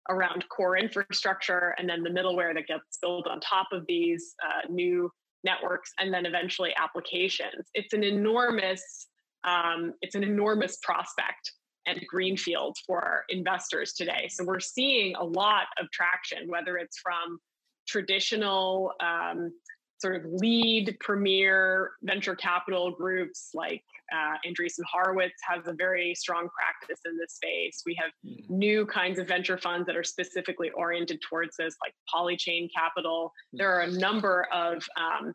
around 0.10 0.45
core 0.50 0.78
infrastructure, 0.78 1.76
and 1.78 1.89
then 1.89 2.04
the 2.04 2.10
middleware 2.10 2.54
that 2.54 2.67
gets 2.67 2.97
built 3.02 3.28
on 3.28 3.39
top 3.41 3.67
of 3.71 3.86
these 3.88 4.36
uh, 4.45 4.71
new 4.71 5.12
networks, 5.43 5.91
and 6.00 6.13
then 6.13 6.26
eventually 6.26 6.73
applications. 6.78 7.67
It's 7.73 7.93
an 7.93 8.04
enormous 8.04 9.08
um, 9.43 9.93
it's 10.02 10.15
an 10.15 10.23
enormous 10.23 10.78
prospect 10.82 11.52
and 11.88 12.00
greenfield 12.08 12.78
for 12.86 13.23
investors 13.30 13.93
today. 13.93 14.28
So 14.30 14.43
we're 14.43 14.60
seeing 14.60 15.15
a 15.15 15.23
lot 15.23 15.67
of 15.80 15.89
traction, 15.91 16.47
whether 16.47 16.78
it's 16.78 17.00
from 17.00 17.39
traditional 17.88 18.93
um, 19.00 19.52
sort 20.00 20.15
of 20.15 20.32
lead 20.32 20.95
premier 21.00 21.91
venture 22.04 22.36
capital 22.36 22.91
groups 22.91 23.50
like 23.54 23.84
uh, 24.13 24.36
Andreessen 24.47 24.84
Horowitz 24.89 25.36
has 25.41 25.67
a 25.67 25.73
very 25.73 26.15
strong 26.15 26.47
practice 26.50 27.02
in 27.06 27.17
this 27.17 27.34
space. 27.34 27.84
We 27.86 27.97
have 28.02 28.12
mm. 28.26 28.50
new 28.50 28.86
kinds 28.86 29.19
of 29.19 29.28
venture 29.28 29.58
funds 29.58 29.86
that 29.88 29.97
are 29.97 30.04
specifically 30.04 30.69
oriented 30.71 31.19
towards 31.28 31.58
this, 31.58 31.76
like 31.84 31.93
Polychain 32.13 32.69
Capital. 32.73 33.34
Mm. 33.54 33.58
There 33.58 33.73
are 33.73 33.82
a 33.82 33.91
number 33.91 34.47
of 34.54 34.88
um, 34.97 35.34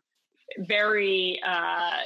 very 0.59 1.39
uh, 1.45 2.01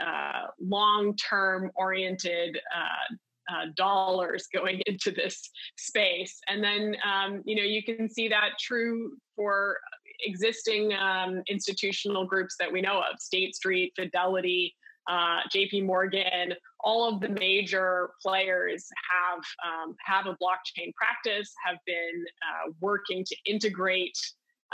uh, 0.00 0.46
long-term 0.60 1.70
oriented 1.74 2.56
uh, 2.56 3.14
uh, 3.48 3.66
dollars 3.76 4.46
going 4.54 4.80
into 4.86 5.10
this 5.10 5.50
space. 5.76 6.38
And 6.48 6.62
then, 6.62 6.96
um, 7.04 7.42
you 7.44 7.56
know, 7.56 7.62
you 7.62 7.82
can 7.82 8.08
see 8.08 8.28
that 8.28 8.50
true 8.60 9.16
for 9.34 9.78
existing 10.20 10.94
um, 10.94 11.42
institutional 11.48 12.26
groups 12.26 12.56
that 12.58 12.72
we 12.72 12.80
know 12.80 12.98
of 12.98 13.20
State 13.20 13.54
Street, 13.54 13.92
Fidelity, 13.96 14.74
uh, 15.08 15.40
JP 15.54 15.86
Morgan, 15.86 16.52
all 16.80 17.08
of 17.08 17.20
the 17.20 17.28
major 17.28 18.10
players 18.20 18.88
have 19.10 19.42
um, 19.64 19.94
have 20.04 20.26
a 20.26 20.36
blockchain 20.42 20.92
practice, 20.94 21.52
have 21.64 21.78
been 21.86 22.24
uh, 22.42 22.72
working 22.80 23.24
to 23.24 23.36
integrate 23.46 24.16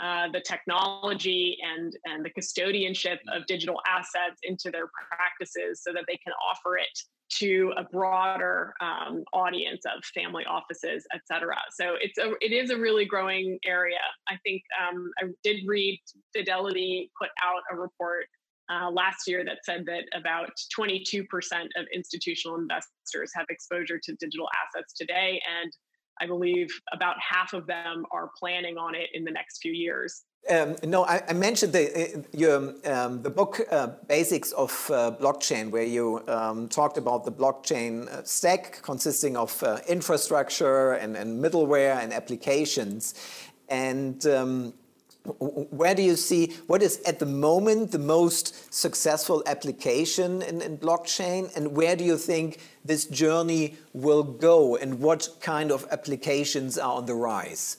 uh, 0.03 0.29
the 0.33 0.41
technology 0.41 1.59
and 1.63 1.93
and 2.07 2.25
the 2.25 2.31
custodianship 2.31 3.19
of 3.31 3.47
digital 3.47 3.81
assets 3.87 4.41
into 4.43 4.71
their 4.71 4.87
practices 5.09 5.83
so 5.83 5.93
that 5.93 6.05
they 6.09 6.19
can 6.25 6.33
offer 6.51 6.79
it 6.79 6.99
to 7.39 7.73
a 7.77 7.85
broader 7.85 8.75
um, 8.81 9.25
audience 9.33 9.83
of 9.87 10.05
family 10.05 10.45
offices, 10.45 11.07
et 11.15 11.21
cetera. 11.27 11.57
So 11.73 11.95
it's 12.01 12.19
a, 12.19 12.33
it 12.41 12.53
is 12.53 12.71
a 12.71 12.77
really 12.77 13.05
growing 13.05 13.59
area. 13.65 13.99
I 14.29 14.37
think 14.45 14.63
um, 14.81 15.11
I 15.19 15.29
did 15.43 15.63
read 15.67 16.01
Fidelity 16.35 17.11
put 17.19 17.31
out 17.43 17.63
a 17.71 17.77
report 17.77 18.27
uh, 18.71 18.91
last 18.91 19.27
year 19.27 19.45
that 19.45 19.59
said 19.65 19.85
that 19.87 20.05
about 20.19 20.51
22% 20.79 21.25
of 21.77 21.87
institutional 21.95 22.59
investors 22.59 23.33
have 23.35 23.47
exposure 23.51 23.99
to 24.03 24.15
digital 24.15 24.49
assets 24.65 24.93
today, 24.95 25.41
and 25.61 25.73
I 26.21 26.27
believe 26.27 26.69
about 26.93 27.17
half 27.19 27.53
of 27.53 27.67
them 27.67 28.05
are 28.13 28.31
planning 28.39 28.77
on 28.77 28.95
it 28.95 29.09
in 29.15 29.25
the 29.25 29.31
next 29.31 29.59
few 29.61 29.73
years. 29.73 30.23
Um, 30.51 30.75
no, 30.83 31.05
I, 31.05 31.23
I, 31.29 31.35
mentioned 31.35 31.73
the 31.73 32.17
uh, 32.17 32.23
your, 32.33 32.75
um, 32.85 33.23
the 33.23 33.31
book 33.31 33.61
uh, 33.71 33.87
Basics 34.09 34.51
of 34.51 34.91
uh, 34.93 35.13
Blockchain, 35.13 35.71
where 35.71 35.85
you 35.85 36.21
um, 36.27 36.69
talked 36.69 36.99
about 36.99 37.25
the 37.25 37.31
blockchain 37.31 38.09
uh, 38.09 38.25
stack 38.25 38.83
consisting 38.83 39.37
of 39.37 39.63
uh, 39.63 39.79
infrastructure 39.89 40.95
and, 40.95 41.17
and, 41.17 41.43
middleware 41.43 42.03
and 42.03 42.13
applications. 42.13 43.15
And 43.69 44.27
um, 44.27 44.75
where 45.39 45.95
do 45.95 46.03
you 46.03 46.17
see 46.17 46.49
what 46.67 46.83
is 46.83 47.01
at 47.07 47.21
the 47.21 47.27
moment 47.27 47.93
the 47.93 48.01
most 48.01 48.75
successful 48.75 49.45
application 49.47 50.43
in, 50.43 50.61
in 50.61 50.77
blockchain, 50.77 51.57
and 51.57 51.77
where 51.77 51.95
do 51.95 52.03
you 52.03 52.19
think 52.19 52.59
this 52.85 53.05
journey 53.05 53.77
will 53.93 54.25
go, 54.25 54.75
and 54.75 54.99
what 54.99 55.29
kind 55.41 55.71
of 55.71 55.87
applications 55.93 56.79
are 56.79 56.95
on 56.95 57.07
the 57.07 57.15
rise? 57.15 57.77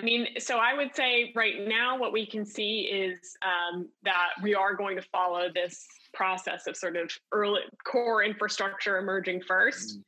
I 0.00 0.02
mean, 0.02 0.28
so 0.38 0.56
I 0.56 0.72
would 0.72 0.94
say 0.94 1.30
right 1.36 1.68
now, 1.68 1.98
what 1.98 2.10
we 2.10 2.24
can 2.24 2.46
see 2.46 2.88
is 2.90 3.18
um, 3.42 3.90
that 4.02 4.30
we 4.42 4.54
are 4.54 4.74
going 4.74 4.96
to 4.96 5.02
follow 5.02 5.48
this 5.54 5.86
process 6.14 6.66
of 6.66 6.74
sort 6.74 6.96
of 6.96 7.10
early 7.32 7.60
core 7.84 8.24
infrastructure 8.24 8.96
emerging 8.96 9.42
first, 9.46 9.98
mm. 9.98 10.02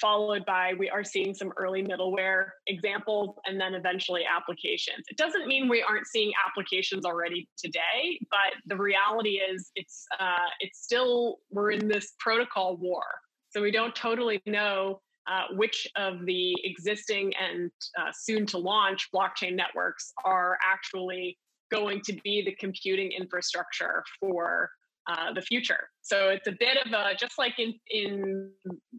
followed 0.00 0.46
by 0.46 0.72
we 0.78 0.88
are 0.88 1.04
seeing 1.04 1.34
some 1.34 1.52
early 1.58 1.82
middleware 1.82 2.46
examples 2.66 3.36
and 3.44 3.60
then 3.60 3.74
eventually 3.74 4.22
applications. 4.24 5.04
It 5.08 5.18
doesn't 5.18 5.46
mean 5.46 5.68
we 5.68 5.82
aren't 5.82 6.06
seeing 6.06 6.32
applications 6.46 7.04
already 7.04 7.46
today, 7.58 8.18
but 8.30 8.54
the 8.64 8.76
reality 8.76 9.40
is 9.52 9.70
it's 9.74 10.06
uh, 10.18 10.48
it's 10.60 10.82
still 10.82 11.40
we're 11.50 11.72
in 11.72 11.88
this 11.88 12.14
protocol 12.18 12.78
war. 12.78 13.02
So 13.50 13.60
we 13.60 13.70
don't 13.70 13.94
totally 13.94 14.40
know 14.46 15.00
uh, 15.30 15.54
which 15.54 15.86
of 15.96 16.24
the 16.24 16.54
existing 16.64 17.32
and 17.36 17.70
uh, 18.00 18.10
soon 18.18 18.46
to 18.46 18.58
launch 18.58 19.08
blockchain 19.14 19.54
networks 19.54 20.12
are 20.24 20.58
actually 20.66 21.36
going 21.70 22.00
to 22.02 22.14
be 22.24 22.42
the 22.44 22.54
computing 22.58 23.12
infrastructure 23.12 24.02
for 24.18 24.70
uh, 25.10 25.32
the 25.32 25.42
future. 25.42 25.88
So 26.02 26.28
it's 26.28 26.46
a 26.46 26.52
bit 26.58 26.76
of 26.84 26.92
a 26.92 27.14
just 27.14 27.38
like 27.38 27.58
in 27.58 27.74
in 27.90 28.50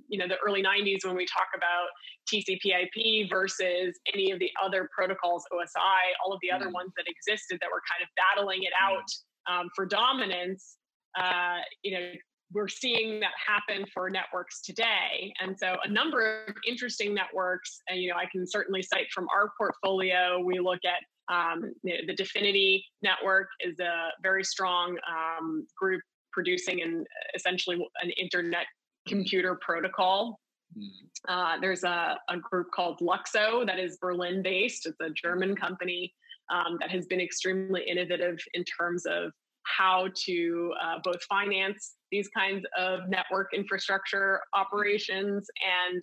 you 0.08 0.18
know 0.18 0.28
the 0.28 0.38
early 0.46 0.64
90s 0.64 1.06
when 1.06 1.16
we 1.16 1.26
talk 1.26 1.48
about 1.56 1.88
TCP/IP 2.32 3.30
versus 3.30 4.00
any 4.12 4.32
of 4.32 4.40
the 4.40 4.50
other 4.64 4.90
protocols, 4.96 5.44
OSI, 5.54 6.02
all 6.24 6.34
of 6.34 6.40
the 6.42 6.52
other 6.52 6.68
mm. 6.68 6.74
ones 6.74 6.92
that 6.98 7.06
existed 7.08 7.60
that 7.62 7.70
were 7.72 7.82
kind 7.90 8.02
of 8.02 8.10
battling 8.18 8.64
it 8.64 8.74
mm. 8.74 8.88
out 8.88 9.60
um, 9.60 9.70
for 9.76 9.86
dominance. 9.86 10.78
Uh, 11.20 11.58
you 11.84 11.92
know, 11.92 12.12
we're 12.54 12.68
seeing 12.68 13.20
that 13.20 13.32
happen 13.46 13.86
for 13.94 14.10
networks 14.10 14.62
today. 14.62 15.34
And 15.42 15.58
so 15.58 15.76
a 15.84 15.90
number 15.90 16.44
of 16.48 16.56
interesting 16.68 17.14
networks, 17.14 17.82
and 17.88 18.02
you 18.02 18.10
know, 18.10 18.16
I 18.16 18.26
can 18.32 18.48
certainly 18.48 18.82
cite 18.82 19.12
from 19.14 19.28
our 19.34 19.52
portfolio, 19.58 20.40
we 20.40 20.60
look 20.60 20.80
at 20.86 21.04
um, 21.34 21.74
the, 21.84 21.94
the 22.08 22.16
Dfinity 22.16 22.82
network 23.04 23.50
is 23.60 23.80
a 23.80 24.10
very 24.24 24.44
strong 24.44 24.98
um, 25.08 25.68
group 25.78 26.02
producing 26.32 26.82
an 26.82 27.06
essentially 27.36 27.78
an 28.02 28.10
internet 28.12 28.66
computer 29.08 29.58
protocol. 29.62 30.40
Mm-hmm. 30.78 31.34
Uh, 31.34 31.60
there's 31.60 31.84
a, 31.84 32.18
a, 32.30 32.38
group 32.38 32.68
called 32.74 33.00
LUKSO 33.00 33.66
that 33.66 33.80
is 33.80 33.98
Berlin 34.00 34.44
based. 34.44 34.86
It's 34.86 35.00
a 35.02 35.10
German 35.10 35.56
company 35.56 36.14
um, 36.52 36.78
that 36.80 36.92
has 36.92 37.08
been 37.08 37.20
extremely 37.20 37.82
innovative 37.88 38.38
in 38.54 38.64
terms 38.64 39.06
of 39.06 39.32
how 39.78 40.08
to 40.26 40.74
uh, 40.82 40.96
both 41.04 41.22
finance 41.24 41.96
these 42.12 42.28
kinds 42.30 42.66
of 42.78 43.02
network 43.08 43.54
infrastructure 43.54 44.42
operations 44.54 45.48
and 45.64 46.02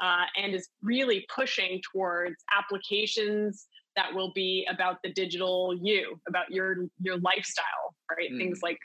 uh, 0.00 0.24
and 0.36 0.54
is 0.54 0.68
really 0.82 1.26
pushing 1.34 1.80
towards 1.92 2.36
applications 2.56 3.66
that 3.96 4.14
will 4.14 4.32
be 4.32 4.66
about 4.70 4.98
the 5.02 5.12
digital 5.12 5.76
you, 5.82 6.20
about 6.28 6.50
your 6.50 6.86
your 7.00 7.18
lifestyle, 7.18 7.94
right? 8.16 8.30
Mm. 8.30 8.38
Things 8.38 8.60
like 8.62 8.78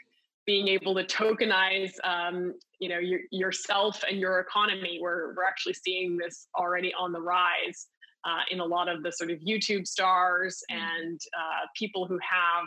being 0.45 0.67
able 0.67 0.93
to 0.95 1.03
tokenize, 1.05 1.93
um, 2.03 2.53
you 2.79 2.89
know, 2.89 2.97
your, 2.97 3.19
yourself 3.31 4.03
and 4.09 4.19
your 4.19 4.39
economy. 4.39 4.99
We're 5.01 5.35
we're 5.35 5.45
actually 5.47 5.75
seeing 5.75 6.17
this 6.17 6.47
already 6.57 6.91
on 6.99 7.11
the 7.11 7.21
rise 7.21 7.87
uh, 8.25 8.41
in 8.49 8.59
a 8.59 8.65
lot 8.65 8.89
of 8.89 9.03
the 9.03 9.11
sort 9.11 9.29
of 9.29 9.39
YouTube 9.39 9.85
stars 9.85 10.63
mm. 10.71 10.77
and 10.77 11.19
uh, 11.37 11.67
people 11.75 12.07
who 12.07 12.17
have 12.17 12.65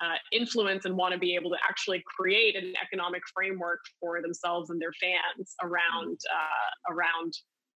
uh, 0.00 0.16
influence 0.32 0.84
and 0.84 0.96
want 0.96 1.12
to 1.12 1.18
be 1.18 1.34
able 1.34 1.50
to 1.50 1.56
actually 1.68 2.02
create 2.16 2.56
an 2.56 2.72
economic 2.82 3.22
framework 3.34 3.80
for 4.00 4.22
themselves 4.22 4.70
and 4.70 4.80
their 4.80 4.92
fans 5.00 5.54
around 5.62 6.16
mm. 6.16 6.34
uh, 6.34 6.94
around 6.94 7.32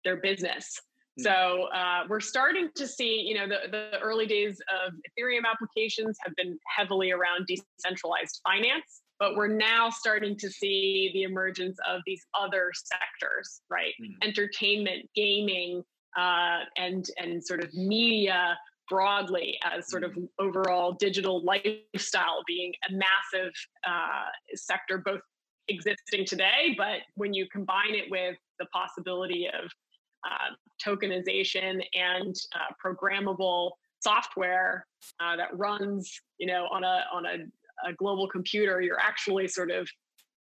their 0.04 0.16
business. 0.16 0.78
Mm. 1.18 1.24
So 1.24 1.68
uh, 1.74 2.04
we're 2.08 2.20
starting 2.20 2.68
to 2.76 2.86
see, 2.86 3.24
you 3.26 3.34
know, 3.34 3.48
the, 3.48 3.70
the 3.70 3.98
early 4.00 4.26
days 4.26 4.60
of 4.84 4.92
Ethereum 4.92 5.42
applications 5.50 6.16
have 6.24 6.34
been 6.36 6.58
heavily 6.76 7.10
around 7.10 7.46
decentralized 7.46 8.40
finance, 8.44 9.02
but 9.18 9.36
we're 9.36 9.48
now 9.48 9.90
starting 9.90 10.36
to 10.38 10.50
see 10.50 11.10
the 11.14 11.22
emergence 11.22 11.78
of 11.88 12.00
these 12.06 12.24
other 12.38 12.70
sectors, 12.74 13.62
right? 13.70 13.92
Mm. 14.02 14.28
Entertainment, 14.28 15.08
gaming, 15.14 15.82
uh, 16.18 16.60
and 16.76 17.06
and 17.18 17.44
sort 17.44 17.62
of 17.62 17.72
media 17.72 18.58
broadly 18.90 19.58
as 19.64 19.88
sort 19.88 20.04
of 20.04 20.12
mm. 20.12 20.28
overall 20.38 20.92
digital 20.92 21.42
lifestyle 21.42 22.42
being 22.46 22.74
a 22.90 22.92
massive 22.92 23.52
uh, 23.86 24.28
sector, 24.54 24.98
both 24.98 25.20
existing 25.68 26.26
today, 26.26 26.74
but 26.76 26.98
when 27.14 27.32
you 27.32 27.46
combine 27.50 27.94
it 27.94 28.10
with 28.10 28.36
the 28.58 28.66
possibility 28.66 29.46
of 29.46 29.70
uh, 30.26 30.54
tokenization 30.84 31.80
and 31.94 32.34
uh, 32.54 32.74
programmable 32.84 33.70
software 34.00 34.86
uh, 35.20 35.36
that 35.36 35.56
runs, 35.56 36.20
you 36.38 36.46
know, 36.46 36.66
on 36.70 36.84
a 36.84 37.04
on 37.12 37.24
a, 37.24 37.88
a, 37.88 37.92
global 37.94 38.28
computer, 38.28 38.82
you're 38.82 39.00
actually 39.00 39.48
sort 39.48 39.70
of 39.70 39.88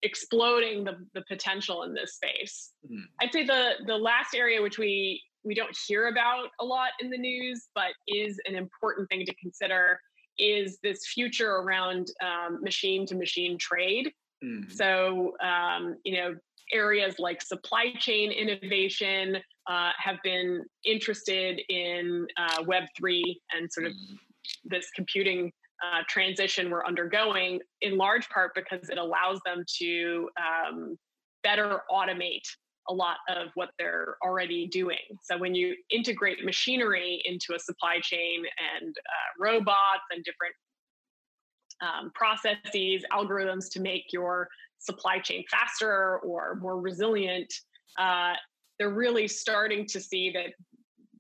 exploding 0.02 0.84
the, 0.84 0.96
the 1.14 1.22
potential 1.28 1.84
in 1.84 1.94
this 1.94 2.16
space. 2.16 2.72
Mm-hmm. 2.84 3.04
I'd 3.20 3.32
say 3.32 3.46
the 3.46 3.72
the 3.86 3.96
last 3.96 4.34
area 4.34 4.60
which 4.60 4.78
we 4.78 5.22
we 5.44 5.54
don't 5.54 5.76
hear 5.86 6.08
about 6.08 6.48
a 6.60 6.64
lot 6.64 6.90
in 7.00 7.10
the 7.10 7.18
news, 7.18 7.68
but 7.74 7.90
is 8.06 8.40
an 8.46 8.54
important 8.54 9.08
thing 9.08 9.24
to 9.26 9.34
consider 9.34 9.98
is 10.38 10.78
this 10.82 11.06
future 11.06 11.56
around 11.56 12.08
machine 12.60 13.06
to 13.06 13.14
machine 13.14 13.58
trade. 13.58 14.12
Mm-hmm. 14.42 14.70
So, 14.72 15.34
um, 15.40 15.96
you 16.04 16.16
know, 16.16 16.34
areas 16.72 17.16
like 17.18 17.42
supply 17.42 17.92
chain 17.98 18.32
innovation 18.32 19.36
uh, 19.68 19.90
have 19.98 20.16
been 20.24 20.64
interested 20.84 21.60
in 21.68 22.26
uh, 22.36 22.62
Web3 22.62 23.22
and 23.54 23.70
sort 23.70 23.86
of 23.86 23.92
mm-hmm. 23.92 24.14
this 24.64 24.90
computing 24.94 25.52
uh, 25.84 26.02
transition 26.08 26.70
we're 26.70 26.86
undergoing, 26.86 27.60
in 27.80 27.96
large 27.96 28.28
part 28.28 28.52
because 28.54 28.88
it 28.88 28.98
allows 28.98 29.40
them 29.44 29.64
to 29.78 30.28
um, 30.38 30.96
better 31.42 31.80
automate 31.90 32.46
a 32.88 32.94
lot 32.94 33.18
of 33.28 33.48
what 33.54 33.70
they're 33.78 34.16
already 34.24 34.66
doing. 34.66 34.98
So 35.22 35.38
when 35.38 35.54
you 35.54 35.74
integrate 35.90 36.44
machinery 36.44 37.22
into 37.24 37.54
a 37.54 37.58
supply 37.58 38.00
chain 38.02 38.42
and 38.76 38.88
uh, 38.96 39.44
robots 39.44 40.02
and 40.10 40.24
different 40.24 40.54
um, 41.80 42.10
processes, 42.14 43.04
algorithms 43.12 43.70
to 43.72 43.80
make 43.80 44.04
your 44.12 44.48
supply 44.78 45.18
chain 45.18 45.44
faster 45.50 46.18
or 46.18 46.58
more 46.60 46.80
resilient, 46.80 47.52
uh, 47.98 48.34
they're 48.78 48.90
really 48.90 49.28
starting 49.28 49.86
to 49.86 50.00
see 50.00 50.30
that 50.32 50.52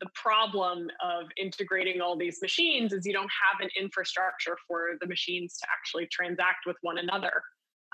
the 0.00 0.08
problem 0.14 0.88
of 1.00 1.26
integrating 1.40 2.00
all 2.00 2.16
these 2.16 2.38
machines 2.42 2.92
is 2.92 3.06
you 3.06 3.12
don't 3.12 3.30
have 3.30 3.60
an 3.60 3.70
infrastructure 3.80 4.56
for 4.66 4.96
the 5.00 5.06
machines 5.06 5.58
to 5.58 5.66
actually 5.70 6.08
transact 6.10 6.66
with 6.66 6.76
one 6.82 6.98
another 6.98 7.40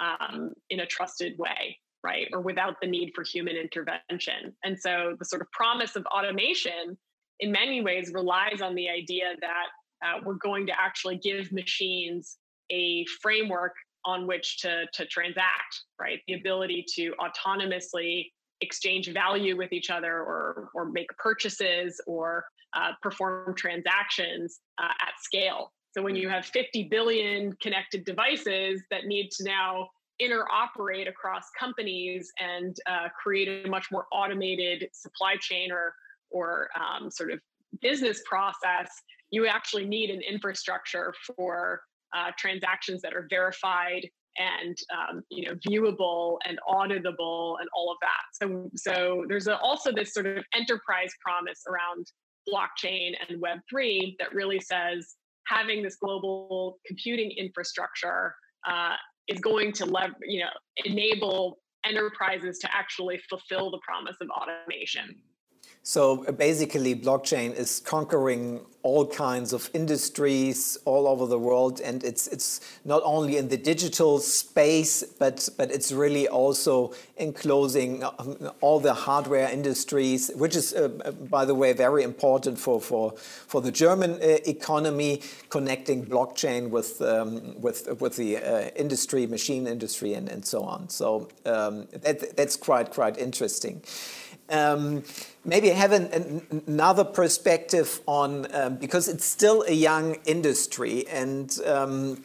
um, 0.00 0.52
in 0.70 0.81
a 0.81 0.87
trusted 0.87 1.37
way 1.38 1.76
right? 2.05 2.29
Or 2.33 2.41
without 2.41 2.77
the 2.81 2.87
need 2.87 3.13
for 3.15 3.25
human 3.25 3.57
intervention. 3.57 4.55
And 4.65 4.79
so 4.79 5.17
the 5.19 5.25
sort 5.25 5.43
of 5.43 5.51
promise 5.53 5.97
of 5.97 6.07
automation 6.07 6.97
in 7.41 7.53
many 7.53 7.81
ways 7.81 8.11
relies 8.13 8.61
on 8.63 8.75
the 8.75 8.89
idea 8.89 9.35
that 9.41 9.67
uh, 10.05 10.21
we're 10.25 10.35
going 10.35 10.67
to 10.67 10.73
actually 10.81 11.17
give 11.17 11.51
machines 11.53 12.39
a 12.71 13.05
framework 13.21 13.75
on 14.05 14.27
which 14.27 14.59
to, 14.61 14.87
to 14.93 15.07
transact, 15.07 15.83
right? 16.01 16.21
The 16.29 16.35
ability 16.35 16.85
to 16.95 17.15
autonomously 17.21 18.31
exchange 18.61 19.13
value 19.13 19.57
with 19.57 19.73
each 19.73 19.91
other 19.91 20.13
or, 20.13 20.71
or 20.75 20.87
make 20.87 21.09
purchases 21.17 22.01
or 22.07 22.45
uh, 22.75 22.93
perform 23.03 23.55
transactions 23.55 24.61
uh, 24.79 24.93
at 25.01 25.15
scale. 25.21 25.73
So 25.93 26.03
when 26.03 26.17
you 26.17 26.29
have 26.29 26.45
50 26.47 26.85
billion 26.85 27.55
connected 27.63 28.05
devices 28.05 28.83
that 28.91 29.07
need 29.07 29.31
to 29.33 29.45
now 29.45 29.89
interoperate 30.20 31.09
across 31.09 31.44
companies 31.59 32.31
and 32.40 32.76
uh, 32.90 33.09
create 33.20 33.66
a 33.66 33.68
much 33.68 33.87
more 33.90 34.07
automated 34.12 34.88
supply 34.92 35.37
chain 35.40 35.70
or 35.70 35.94
or 36.31 36.68
um, 36.78 37.11
sort 37.11 37.31
of 37.31 37.40
business 37.81 38.22
process, 38.28 38.90
you 39.31 39.46
actually 39.46 39.87
need 39.87 40.11
an 40.11 40.20
infrastructure 40.20 41.14
for 41.37 41.81
uh, 42.16 42.31
transactions 42.38 43.00
that 43.02 43.14
are 43.14 43.26
verified 43.31 44.09
and 44.38 44.76
um, 44.96 45.22
you 45.31 45.46
know 45.46 45.54
viewable 45.66 46.38
and 46.46 46.59
auditable 46.68 47.57
and 47.61 47.68
all 47.74 47.90
of 47.90 47.98
that. 48.00 48.22
So 48.33 48.70
so 48.76 49.24
there's 49.28 49.46
a, 49.46 49.59
also 49.59 49.92
this 49.92 50.14
sort 50.14 50.26
of 50.26 50.44
enterprise 50.54 51.11
promise 51.22 51.62
around 51.68 52.07
blockchain 52.48 53.12
and 53.28 53.40
Web 53.40 53.59
three 53.68 54.16
that 54.18 54.33
really 54.35 54.61
says 54.61 55.16
having 55.46 55.83
this 55.83 55.96
global 55.96 56.78
computing 56.87 57.31
infrastructure 57.37 58.35
uh, 58.68 58.94
is 59.29 59.41
going 59.41 59.73
to 59.73 59.85
lev- 59.85 60.14
you 60.27 60.41
know 60.41 60.51
enable 60.85 61.59
enterprises 61.85 62.59
to 62.59 62.75
actually 62.75 63.21
fulfill 63.29 63.71
the 63.71 63.79
promise 63.79 64.17
of 64.21 64.29
automation 64.31 65.14
so 65.83 66.25
uh, 66.27 66.33
basically, 66.33 66.95
blockchain 66.95 67.55
is 67.55 67.81
conquering 67.81 68.61
all 68.83 69.07
kinds 69.07 69.53
of 69.53 69.69
industries 69.75 70.79
all 70.85 71.09
over 71.09 71.27
the 71.27 71.38
world, 71.38 71.81
and 71.81 72.05
it's 72.05 72.27
it's 72.29 72.61
not 72.85 73.03
only 73.05 73.37
in 73.37 73.49
the 73.49 73.57
digital 73.57 74.19
space, 74.19 75.03
but 75.03 75.49
but 75.57 75.71
it's 75.71 75.91
really 75.91 76.29
also 76.29 76.93
enclosing 77.17 78.05
um, 78.05 78.51
all 78.61 78.81
the 78.81 78.95
hardware 78.95 79.51
industries, 79.51 80.31
which 80.37 80.57
is, 80.57 80.75
uh, 80.75 80.88
uh, 81.05 81.11
by 81.11 81.45
the 81.45 81.55
way, 81.55 81.73
very 81.73 82.03
important 82.03 82.59
for 82.59 82.81
for 82.81 83.12
for 83.47 83.61
the 83.61 83.73
German 83.73 84.12
uh, 84.12 84.38
economy, 84.47 85.23
connecting 85.49 86.05
blockchain 86.05 86.71
with 86.71 87.01
um, 87.01 87.61
with 87.61 88.01
with 88.01 88.17
the 88.17 88.37
uh, 88.37 88.71
industry, 88.77 89.27
machine 89.27 89.67
industry, 89.67 90.14
and 90.14 90.29
and 90.29 90.45
so 90.45 90.62
on. 90.62 90.88
So 90.88 91.29
um, 91.47 91.88
that 91.93 92.37
that's 92.37 92.57
quite 92.57 92.91
quite 92.91 93.17
interesting 93.17 93.83
um, 94.51 95.03
maybe 95.45 95.69
have 95.69 95.93
an, 95.93 96.07
an, 96.07 96.63
another 96.67 97.05
perspective 97.05 98.01
on 98.07 98.47
um, 98.55 98.77
because 98.77 99.09
it's 99.09 99.25
still 99.25 99.65
a 99.69 99.73
young 99.73 100.17
industry 100.27 101.07
and 101.09 101.59
um, 101.67 102.25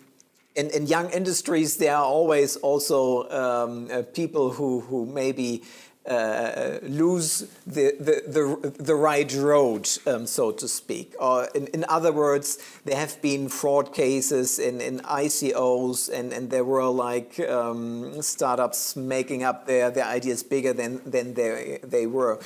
in, 0.55 0.69
in, 0.69 0.85
young 0.87 1.09
industries 1.09 1.77
there 1.77 1.95
are 1.95 2.05
always 2.05 2.55
also 2.57 3.29
um, 3.29 3.89
uh, 3.91 4.03
people 4.13 4.51
who, 4.51 4.81
who 4.81 5.05
maybe 5.05 5.63
uh, 6.05 6.79
lose 6.81 7.47
the, 7.65 7.95
the, 7.99 8.23
the, 8.27 8.83
the, 8.83 8.95
right 8.95 9.33
road, 9.35 9.87
um, 10.05 10.25
so 10.27 10.51
to 10.51 10.67
speak. 10.67 11.13
Or 11.19 11.47
in, 11.55 11.67
in, 11.67 11.85
other 11.87 12.11
words, 12.11 12.57
there 12.83 12.97
have 12.97 13.21
been 13.21 13.47
fraud 13.47 13.93
cases 13.93 14.59
in, 14.59 14.81
in 14.81 14.99
ICOs, 14.99 16.11
and, 16.11 16.33
and 16.33 16.49
there 16.49 16.65
were 16.65 16.85
like 16.87 17.39
um, 17.39 18.21
startups 18.21 18.97
making 18.97 19.43
up 19.43 19.65
their, 19.65 19.91
their 19.91 20.05
ideas 20.05 20.43
bigger 20.43 20.73
than, 20.73 21.01
than 21.09 21.35
they, 21.35 21.79
they 21.83 22.05
were. 22.05 22.39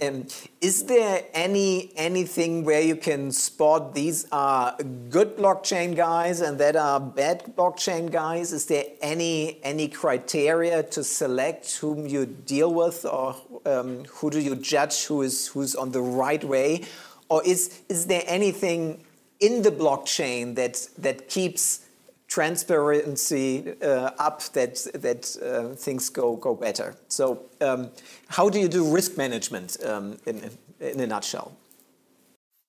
Um, 0.00 0.26
is 0.60 0.84
there 0.84 1.24
any 1.32 1.92
anything 1.96 2.64
where 2.64 2.80
you 2.80 2.96
can 2.96 3.30
spot 3.30 3.94
these 3.94 4.26
are 4.32 4.76
good 5.08 5.36
blockchain 5.36 5.94
guys 5.94 6.40
and 6.40 6.58
that 6.58 6.74
are 6.74 6.98
bad 6.98 7.54
blockchain 7.56 8.10
guys? 8.10 8.52
Is 8.52 8.66
there 8.66 8.84
any 9.00 9.60
any 9.62 9.86
criteria 9.88 10.82
to 10.82 11.04
select 11.04 11.76
whom 11.76 12.06
you 12.06 12.26
deal 12.26 12.74
with, 12.74 13.04
or 13.04 13.36
um, 13.66 14.04
who 14.06 14.30
do 14.30 14.40
you 14.40 14.56
judge 14.56 15.04
who 15.04 15.22
is 15.22 15.46
who's 15.48 15.76
on 15.76 15.92
the 15.92 16.02
right 16.02 16.42
way, 16.42 16.82
or 17.28 17.44
is 17.44 17.80
is 17.88 18.06
there 18.06 18.24
anything 18.26 19.04
in 19.38 19.62
the 19.62 19.70
blockchain 19.70 20.56
that 20.56 20.88
that 20.98 21.28
keeps 21.28 21.80
transparency 22.28 23.74
uh, 23.82 24.10
up 24.18 24.42
that 24.52 24.74
that 24.94 25.36
uh, 25.42 25.74
things 25.74 26.08
go 26.10 26.36
go 26.36 26.54
better. 26.54 26.94
So 27.08 27.46
um, 27.60 27.90
how 28.28 28.48
do 28.48 28.58
you 28.58 28.68
do 28.68 28.92
risk 28.92 29.16
management 29.16 29.76
um, 29.84 30.18
in, 30.26 30.50
in 30.80 31.00
a 31.00 31.06
nutshell? 31.06 31.56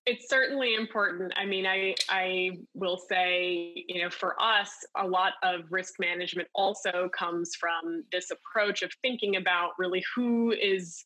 It's 0.06 0.30
certainly 0.30 0.76
important. 0.76 1.34
I 1.36 1.46
mean, 1.46 1.66
I 1.66 1.96
I 2.10 2.60
will 2.76 2.98
say, 2.98 3.86
you 3.88 4.04
know, 4.04 4.10
for 4.10 4.40
us, 4.42 4.72
a 4.96 5.08
lot 5.08 5.34
of 5.42 5.72
risk 5.72 5.96
management 6.00 6.48
also 6.54 7.10
comes 7.10 7.56
from 7.56 8.04
this 8.12 8.30
approach 8.30 8.84
of 8.84 8.92
thinking 9.02 9.38
about 9.38 9.72
really 9.80 10.04
who 10.16 10.52
is 10.52 11.04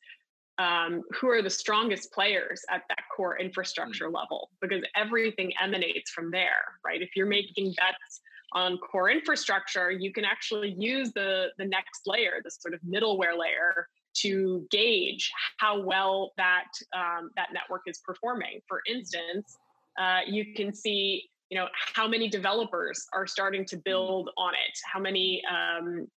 um, 0.58 1.04
who 1.12 1.30
are 1.30 1.42
the 1.42 1.50
strongest 1.50 2.12
players 2.12 2.62
at 2.70 2.84
that 2.90 3.04
core 3.16 3.40
infrastructure 3.40 4.08
mm-hmm. 4.08 4.16
level 4.16 4.50
because 4.60 4.84
everything 4.96 5.54
emanates 5.62 6.12
from 6.12 6.30
there 6.32 6.76
right 6.84 7.02
if 7.02 7.12
you're 7.16 7.26
making 7.26 7.74
bets 7.78 8.20
on 8.54 8.78
core 8.78 9.10
infrastructure 9.10 9.92
you 9.92 10.12
can 10.12 10.26
actually 10.26 10.76
use 10.78 11.12
the 11.14 11.48
the 11.58 11.66
next 11.66 12.02
layer 12.06 12.42
the 12.44 12.50
sort 12.50 12.74
of 12.74 12.80
middleware 12.82 13.38
layer 13.38 13.88
to 14.16 14.68
gauge 14.72 15.32
how 15.58 15.82
well 15.82 16.34
that 16.38 16.68
um, 16.96 17.30
that 17.36 17.50
network 17.54 17.82
is 17.86 18.00
performing. 18.06 18.60
For 18.68 18.82
instance 18.90 19.58
uh, 20.00 20.20
you 20.28 20.54
can 20.56 20.74
see 20.74 21.30
you 21.50 21.58
know 21.58 21.68
how 21.96 22.08
many 22.08 22.30
developers 22.30 23.06
are 23.14 23.26
starting 23.26 23.66
to 23.66 23.78
build 23.78 24.30
on 24.38 24.54
it. 24.54 24.78
How 24.92 25.00
many 25.00 25.42
um, 25.50 26.08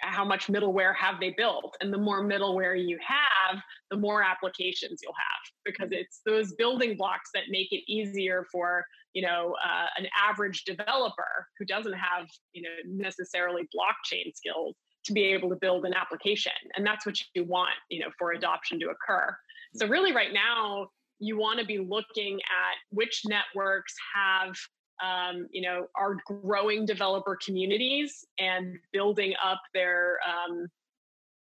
how 0.00 0.24
much 0.24 0.48
middleware 0.48 0.94
have 0.96 1.20
they 1.20 1.34
built? 1.36 1.76
And 1.80 1.92
the 1.92 1.98
more 1.98 2.24
middleware 2.24 2.76
you 2.76 2.98
have 3.06 3.60
the 3.90 3.96
more 3.96 4.22
applications 4.22 5.00
you'll 5.02 5.14
have 5.14 5.64
because 5.64 5.92
it's 5.92 6.20
those 6.26 6.54
building 6.54 6.96
blocks 6.96 7.30
that 7.34 7.44
make 7.50 7.72
it 7.72 7.82
easier 7.86 8.46
for 8.50 8.84
you 9.14 9.22
know 9.22 9.54
uh, 9.64 9.86
an 9.96 10.06
average 10.18 10.64
developer 10.64 11.46
who 11.58 11.64
doesn't 11.64 11.94
have 11.94 12.28
you 12.52 12.62
know 12.62 12.68
necessarily 12.86 13.62
blockchain 13.62 14.34
skills 14.34 14.76
to 15.04 15.12
be 15.12 15.24
able 15.24 15.48
to 15.48 15.56
build 15.56 15.84
an 15.84 15.92
application. 15.94 16.52
And 16.76 16.86
that's 16.86 17.04
what 17.04 17.16
you 17.34 17.44
want 17.44 17.74
you 17.90 18.00
know 18.00 18.10
for 18.18 18.32
adoption 18.32 18.78
to 18.80 18.90
occur. 18.90 19.36
So 19.74 19.86
really 19.86 20.12
right 20.12 20.32
now 20.32 20.88
you 21.18 21.38
want 21.38 21.60
to 21.60 21.66
be 21.66 21.78
looking 21.78 22.36
at 22.40 22.76
which 22.90 23.22
networks 23.26 23.94
have 24.14 24.54
um, 25.02 25.48
you 25.50 25.62
know, 25.62 25.86
our 25.96 26.16
growing 26.26 26.86
developer 26.86 27.36
communities 27.44 28.24
and 28.38 28.78
building 28.92 29.34
up 29.44 29.60
their, 29.74 30.18
um, 30.26 30.66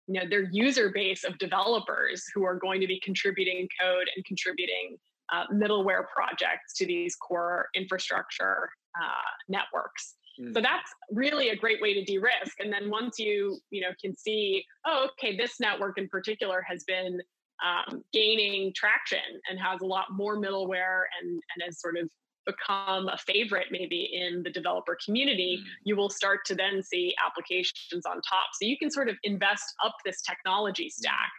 you 0.08 0.20
know, 0.20 0.28
their 0.28 0.48
user 0.50 0.90
base 0.90 1.24
of 1.24 1.38
developers 1.38 2.24
who 2.34 2.44
are 2.44 2.56
going 2.56 2.80
to 2.80 2.86
be 2.86 3.00
contributing 3.00 3.68
code 3.80 4.08
and 4.14 4.24
contributing 4.24 4.96
uh, 5.32 5.44
middleware 5.52 6.04
projects 6.14 6.74
to 6.76 6.86
these 6.86 7.16
core 7.16 7.68
infrastructure 7.74 8.68
uh, 9.00 9.30
networks. 9.48 10.14
Mm. 10.40 10.54
So 10.54 10.60
that's 10.60 10.90
really 11.10 11.50
a 11.50 11.56
great 11.56 11.80
way 11.80 11.94
to 11.94 12.04
de-risk. 12.04 12.60
And 12.60 12.72
then 12.72 12.90
once 12.90 13.18
you, 13.18 13.58
you 13.70 13.80
know, 13.80 13.90
can 14.00 14.16
see, 14.16 14.64
oh, 14.84 15.08
okay, 15.12 15.36
this 15.36 15.58
network 15.60 15.98
in 15.98 16.08
particular 16.08 16.64
has 16.68 16.84
been 16.84 17.20
um, 17.64 18.02
gaining 18.12 18.72
traction 18.74 19.18
and 19.48 19.58
has 19.58 19.80
a 19.80 19.86
lot 19.86 20.06
more 20.10 20.36
middleware 20.36 21.04
and, 21.20 21.30
and 21.30 21.62
has 21.64 21.80
sort 21.80 21.96
of 21.96 22.08
become 22.44 23.08
a 23.08 23.18
favorite 23.18 23.66
maybe 23.72 24.10
in 24.12 24.42
the 24.42 24.50
developer 24.50 24.96
community, 25.04 25.58
mm. 25.60 25.66
you 25.84 25.96
will 25.96 26.10
start 26.10 26.44
to 26.46 26.54
then 26.54 26.82
see 26.82 27.14
applications 27.24 28.06
on 28.06 28.20
top. 28.22 28.46
So 28.60 28.66
you 28.66 28.78
can 28.78 28.90
sort 28.90 29.08
of 29.08 29.16
invest 29.24 29.74
up 29.84 29.96
this 30.04 30.22
technology 30.22 30.88
stack 30.88 31.32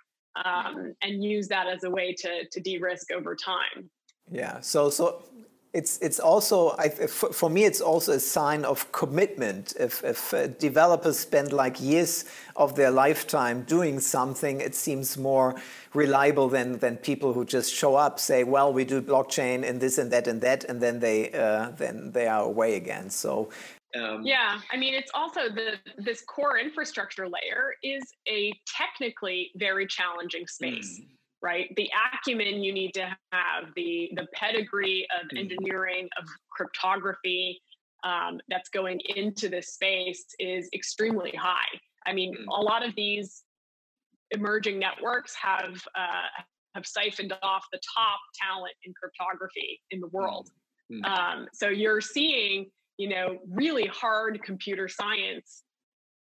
um, 0.45 0.93
and 1.02 1.23
use 1.23 1.47
that 1.47 1.67
as 1.67 1.84
a 1.84 1.89
way 1.89 2.13
to, 2.13 2.47
to 2.47 2.60
de-risk 2.60 3.12
over 3.12 3.36
time. 3.36 3.89
Yeah. 4.30 4.60
So 4.62 4.89
so 4.89 5.23
it's 5.73 6.00
it's 6.00 6.19
also 6.19 6.76
I, 6.78 6.89
for 6.89 7.50
me 7.50 7.65
it's 7.65 7.82
also 7.82 8.13
a 8.13 8.19
sign 8.19 8.65
of 8.65 8.91
commitment 8.91 9.73
if, 9.80 10.04
if 10.04 10.34
uh, 10.34 10.47
developers 10.47 11.19
spend 11.19 11.52
like 11.52 11.80
years 11.82 12.26
of 12.56 12.76
their 12.76 12.89
lifetime 12.89 13.63
doing 13.63 14.00
something 14.00 14.62
it 14.62 14.76
seems 14.76 15.17
more 15.17 15.56
reliable 15.93 16.47
than 16.47 16.80
than 16.80 16.97
people 16.97 17.34
who 17.34 17.43
just 17.43 17.73
show 17.73 17.95
up 17.95 18.19
say 18.19 18.43
well 18.43 18.71
we 18.71 18.86
do 18.86 19.02
blockchain 19.02 19.67
and 19.67 19.82
this 19.82 19.97
and 19.97 20.10
that 20.12 20.28
and 20.28 20.41
that 20.41 20.63
and 20.63 20.82
then 20.82 21.00
they 21.00 21.32
uh, 21.34 21.69
then 21.78 22.12
they 22.12 22.28
are 22.28 22.43
away 22.43 22.76
again 22.76 23.10
so 23.10 23.50
um, 23.97 24.23
yeah, 24.23 24.60
I 24.71 24.77
mean, 24.77 24.93
it's 24.93 25.12
also 25.13 25.49
the 25.49 25.75
this 25.97 26.21
core 26.21 26.57
infrastructure 26.57 27.27
layer 27.27 27.73
is 27.83 28.03
a 28.27 28.53
technically 28.67 29.51
very 29.55 29.88
challenging 29.88 30.47
space. 30.47 30.99
Mm 30.99 31.07
right? 31.41 31.71
The 31.75 31.89
acumen 32.13 32.63
you 32.63 32.73
need 32.73 32.93
to 32.95 33.15
have, 33.31 33.65
the 33.75 34.10
the 34.15 34.25
pedigree 34.33 35.05
of 35.21 35.29
mm. 35.29 35.39
engineering, 35.39 36.10
of 36.19 36.27
cryptography 36.49 37.62
um, 38.03 38.39
that's 38.49 38.69
going 38.69 38.99
into 39.15 39.49
this 39.49 39.73
space 39.73 40.25
is 40.39 40.69
extremely 40.73 41.31
high. 41.31 41.79
I 42.05 42.13
mean, 42.13 42.33
mm. 42.33 42.45
a 42.49 42.62
lot 42.62 42.86
of 42.86 42.95
these 42.95 43.43
emerging 44.31 44.79
networks 44.79 45.36
have 45.36 45.75
uh, 45.95 46.41
have 46.75 46.86
siphoned 46.86 47.33
off 47.41 47.65
the 47.71 47.79
top 47.95 48.19
talent 48.39 48.73
in 48.83 48.93
cryptography 48.99 49.81
in 49.91 49.99
the 49.99 50.07
world. 50.07 50.49
Mm. 50.91 51.05
Um, 51.05 51.47
so 51.53 51.67
you're 51.67 52.01
seeing, 52.01 52.67
you 52.97 53.10
know, 53.10 53.38
really 53.49 53.88
hard 53.88 54.41
computer 54.43 54.88
science 54.88 55.63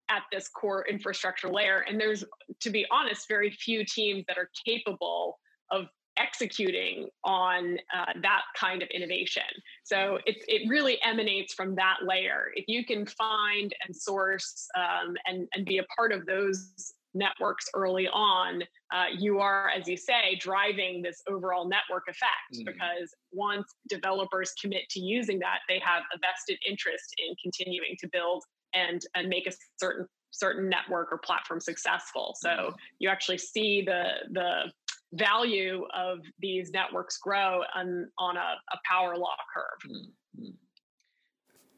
at 0.10 0.24
this 0.32 0.48
core 0.50 0.86
infrastructure 0.88 1.50
layer. 1.50 1.86
And 1.88 2.00
there's, 2.00 2.24
to 2.62 2.70
be 2.70 2.86
honest, 2.92 3.28
very 3.28 3.52
few 3.52 3.86
teams 3.86 4.26
that 4.28 4.38
are 4.38 4.50
capable 4.66 5.40
of 5.72 5.86
executing 6.18 7.08
on 7.24 7.78
uh, 7.96 8.14
that 8.22 8.42
kind 8.60 8.82
of 8.82 8.90
innovation. 8.90 9.44
So 9.84 10.20
it, 10.26 10.38
it 10.48 10.70
really 10.70 11.02
emanates 11.04 11.54
from 11.54 11.76
that 11.76 11.98
layer. 12.06 12.52
If 12.56 12.66
you 12.68 12.86
can 12.86 13.06
find 13.06 13.74
and 13.86 13.96
source 13.96 14.68
um, 14.76 15.16
and, 15.26 15.48
and 15.54 15.66
be 15.66 15.78
a 15.78 15.84
part 15.96 16.12
of 16.12 16.26
those 16.26 16.94
networks 17.14 17.66
early 17.74 18.08
on, 18.08 18.64
uh, 18.94 19.06
you 19.18 19.40
are, 19.40 19.70
as 19.70 19.88
you 19.88 19.98
say, 19.98 20.38
driving 20.40 21.02
this 21.02 21.22
overall 21.28 21.68
network 21.68 22.04
effect 22.08 22.56
mm. 22.56 22.66
because 22.66 23.14
once 23.32 23.76
developers 23.88 24.54
commit 24.62 24.84
to 24.90 25.00
using 25.00 25.40
that, 25.40 25.60
they 25.68 25.80
have 25.84 26.04
a 26.14 26.20
vested 26.20 26.58
interest 26.68 27.14
in 27.18 27.36
continuing 27.42 27.96
to 28.00 28.08
build 28.12 28.44
and 28.74 29.02
and 29.16 29.28
make 29.28 29.48
a 29.48 29.52
certain 29.80 30.06
certain 30.32 30.70
network 30.70 31.12
or 31.12 31.18
platform 31.18 31.60
successful. 31.60 32.36
So 32.40 32.50
mm-hmm. 32.50 32.76
you 33.00 33.10
actually 33.10 33.40
see 33.40 33.84
the 33.86 34.04
the 34.32 34.72
value 35.14 35.86
of 35.96 36.20
these 36.40 36.70
networks 36.72 37.18
grow 37.18 37.64
on 37.76 38.08
on 38.20 38.38
a, 38.38 38.56
a 38.72 38.78
power 38.86 39.18
law 39.18 39.36
curve. 39.54 39.92
Mm-hmm. 39.92 40.52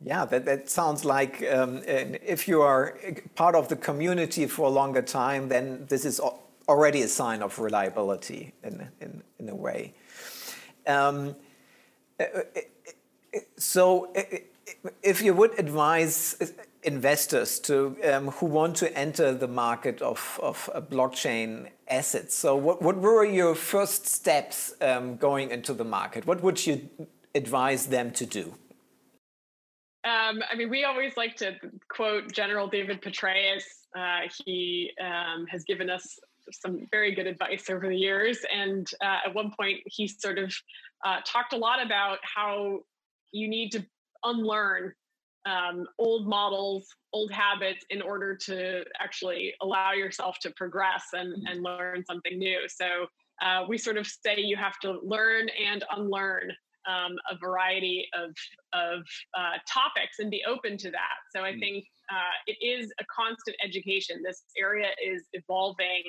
Yeah, 0.04 0.26
that, 0.26 0.46
that 0.46 0.70
sounds 0.70 1.06
like 1.06 1.46
um, 1.52 1.82
if 1.86 2.48
you 2.48 2.62
are 2.62 2.98
part 3.36 3.54
of 3.56 3.68
the 3.68 3.76
community 3.76 4.48
for 4.48 4.68
a 4.68 4.70
longer 4.70 5.02
time, 5.02 5.48
then 5.48 5.86
this 5.90 6.06
is 6.06 6.20
already 6.68 7.04
a 7.04 7.08
sign 7.08 7.44
of 7.44 7.60
reliability 7.60 8.54
in, 8.64 8.88
in, 9.00 9.22
in 9.38 9.50
a 9.50 9.56
way. 9.56 9.94
Um, 10.88 11.36
uh, 12.20 12.24
uh, 12.24 13.40
so, 13.58 14.12
if 15.04 15.22
you 15.22 15.34
would 15.34 15.58
advise 15.60 16.54
investors 16.84 17.60
to 17.60 17.96
um, 18.12 18.30
who 18.30 18.48
want 18.48 18.76
to 18.78 18.98
enter 18.98 19.34
the 19.34 19.48
market 19.48 20.02
of, 20.02 20.40
of 20.42 20.70
uh, 20.74 20.82
blockchain 20.82 21.70
assets. 21.88 22.36
So, 22.36 22.56
what, 22.56 22.82
what 22.82 22.98
were 22.98 23.24
your 23.24 23.56
first 23.56 24.08
steps 24.08 24.74
um, 24.82 25.18
going 25.18 25.52
into 25.52 25.74
the 25.74 25.84
market? 25.84 26.26
What 26.26 26.42
would 26.42 26.66
you 26.66 26.90
advise 27.36 27.88
them 27.88 28.12
to 28.12 28.26
do? 28.26 28.56
Um, 30.04 30.42
I 30.52 30.56
mean, 30.56 30.70
we 30.70 30.84
always 30.84 31.16
like 31.16 31.36
to 31.38 31.56
quote 31.90 32.32
General 32.32 32.68
David 32.68 33.02
Petraeus. 33.02 33.64
Uh, 33.96 34.22
he 34.44 34.92
um, 35.00 35.46
has 35.48 35.64
given 35.64 35.90
us 35.90 36.18
some 36.52 36.88
very 36.92 37.14
good 37.14 37.28
advice 37.28 37.70
over 37.70 37.88
the 37.88 37.96
years. 37.96 38.40
And 38.52 38.90
uh, 39.02 39.20
at 39.28 39.34
one 39.34 39.52
point, 39.58 39.80
he 39.86 40.08
sort 40.08 40.40
of 40.40 40.54
uh, 41.06 41.18
talked 41.26 41.54
a 41.54 41.58
lot 41.58 41.86
about 41.86 42.18
how 42.24 42.80
you 43.32 43.48
need 43.48 43.72
to 43.74 43.86
unlearn 44.24 44.94
um, 45.46 45.88
old 45.98 46.28
models, 46.28 46.88
old 47.14 47.32
habits 47.32 47.86
in 47.90 48.02
order 48.02 48.36
to 48.36 48.84
actually 49.00 49.54
allow 49.62 49.94
yourself 49.94 50.38
to 50.40 50.52
progress 50.52 51.06
and, 51.14 51.34
mm-hmm. 51.34 51.48
and 51.48 51.64
learn 51.64 52.04
something 52.06 52.38
new. 52.38 52.62
So 52.68 53.08
uh, 53.42 53.66
we 53.68 53.78
sort 53.78 53.98
of 53.98 54.08
say 54.08 54.36
you 54.38 54.56
have 54.58 54.80
to 54.80 55.00
learn 55.04 55.50
and 55.50 55.84
unlearn 55.96 56.52
um, 56.88 57.16
a 57.30 57.38
variety 57.38 58.08
of, 58.14 58.32
of 58.74 59.02
uh, 59.38 59.58
topics 59.72 60.20
and 60.20 60.30
be 60.32 60.42
open 60.48 60.78
to 60.78 60.92
that. 60.92 61.18
So 61.36 61.44
I 61.44 61.54
mm. 61.54 61.60
think 61.60 61.86
uh, 62.12 62.36
it 62.48 62.58
is 62.66 62.92
a 63.00 63.06
constant 63.16 63.56
education. 63.64 64.22
This 64.24 64.44
area 64.58 64.90
is 65.04 65.24
evolving 65.34 66.04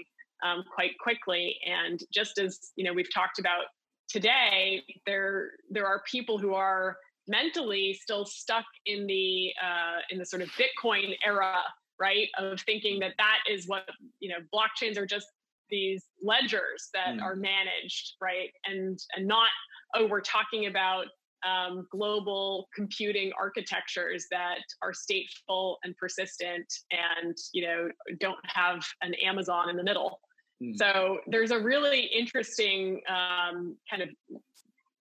um, 0.44 0.64
quite 0.74 0.92
quickly, 1.00 1.56
and 1.66 2.00
just 2.12 2.38
as 2.38 2.58
you 2.76 2.84
know, 2.84 2.92
we've 2.92 3.12
talked 3.12 3.38
about 3.38 3.64
today, 4.08 4.82
there 5.06 5.50
there 5.70 5.86
are 5.86 6.02
people 6.10 6.38
who 6.38 6.54
are 6.54 6.96
mentally 7.28 7.94
still 7.94 8.24
stuck 8.24 8.64
in 8.86 9.06
the 9.06 9.50
uh, 9.62 10.00
in 10.10 10.18
the 10.18 10.26
sort 10.26 10.42
of 10.42 10.48
Bitcoin 10.50 11.14
era, 11.24 11.54
right? 12.00 12.28
Of 12.38 12.60
thinking 12.60 12.98
that 13.00 13.12
that 13.18 13.38
is 13.50 13.66
what 13.68 13.88
you 14.20 14.28
know, 14.28 14.38
blockchains 14.52 14.98
are 14.98 15.06
just 15.06 15.26
these 15.72 16.04
ledgers 16.22 16.90
that 16.94 17.16
mm. 17.16 17.22
are 17.22 17.34
managed, 17.34 18.12
right? 18.20 18.50
And 18.64 18.96
and 19.16 19.26
not 19.26 19.48
oh, 19.96 20.06
we're 20.06 20.20
talking 20.20 20.66
about 20.66 21.06
um, 21.44 21.86
global 21.90 22.68
computing 22.74 23.32
architectures 23.40 24.26
that 24.30 24.60
are 24.82 24.92
stateful 24.92 25.76
and 25.82 25.96
persistent, 25.96 26.66
and 26.92 27.36
you 27.52 27.66
know 27.66 27.88
don't 28.20 28.38
have 28.44 28.84
an 29.00 29.14
Amazon 29.14 29.68
in 29.68 29.76
the 29.76 29.82
middle. 29.82 30.20
Mm. 30.62 30.76
So 30.76 31.18
there's 31.26 31.50
a 31.50 31.58
really 31.58 32.02
interesting 32.02 33.00
um, 33.08 33.76
kind 33.90 34.02
of 34.02 34.08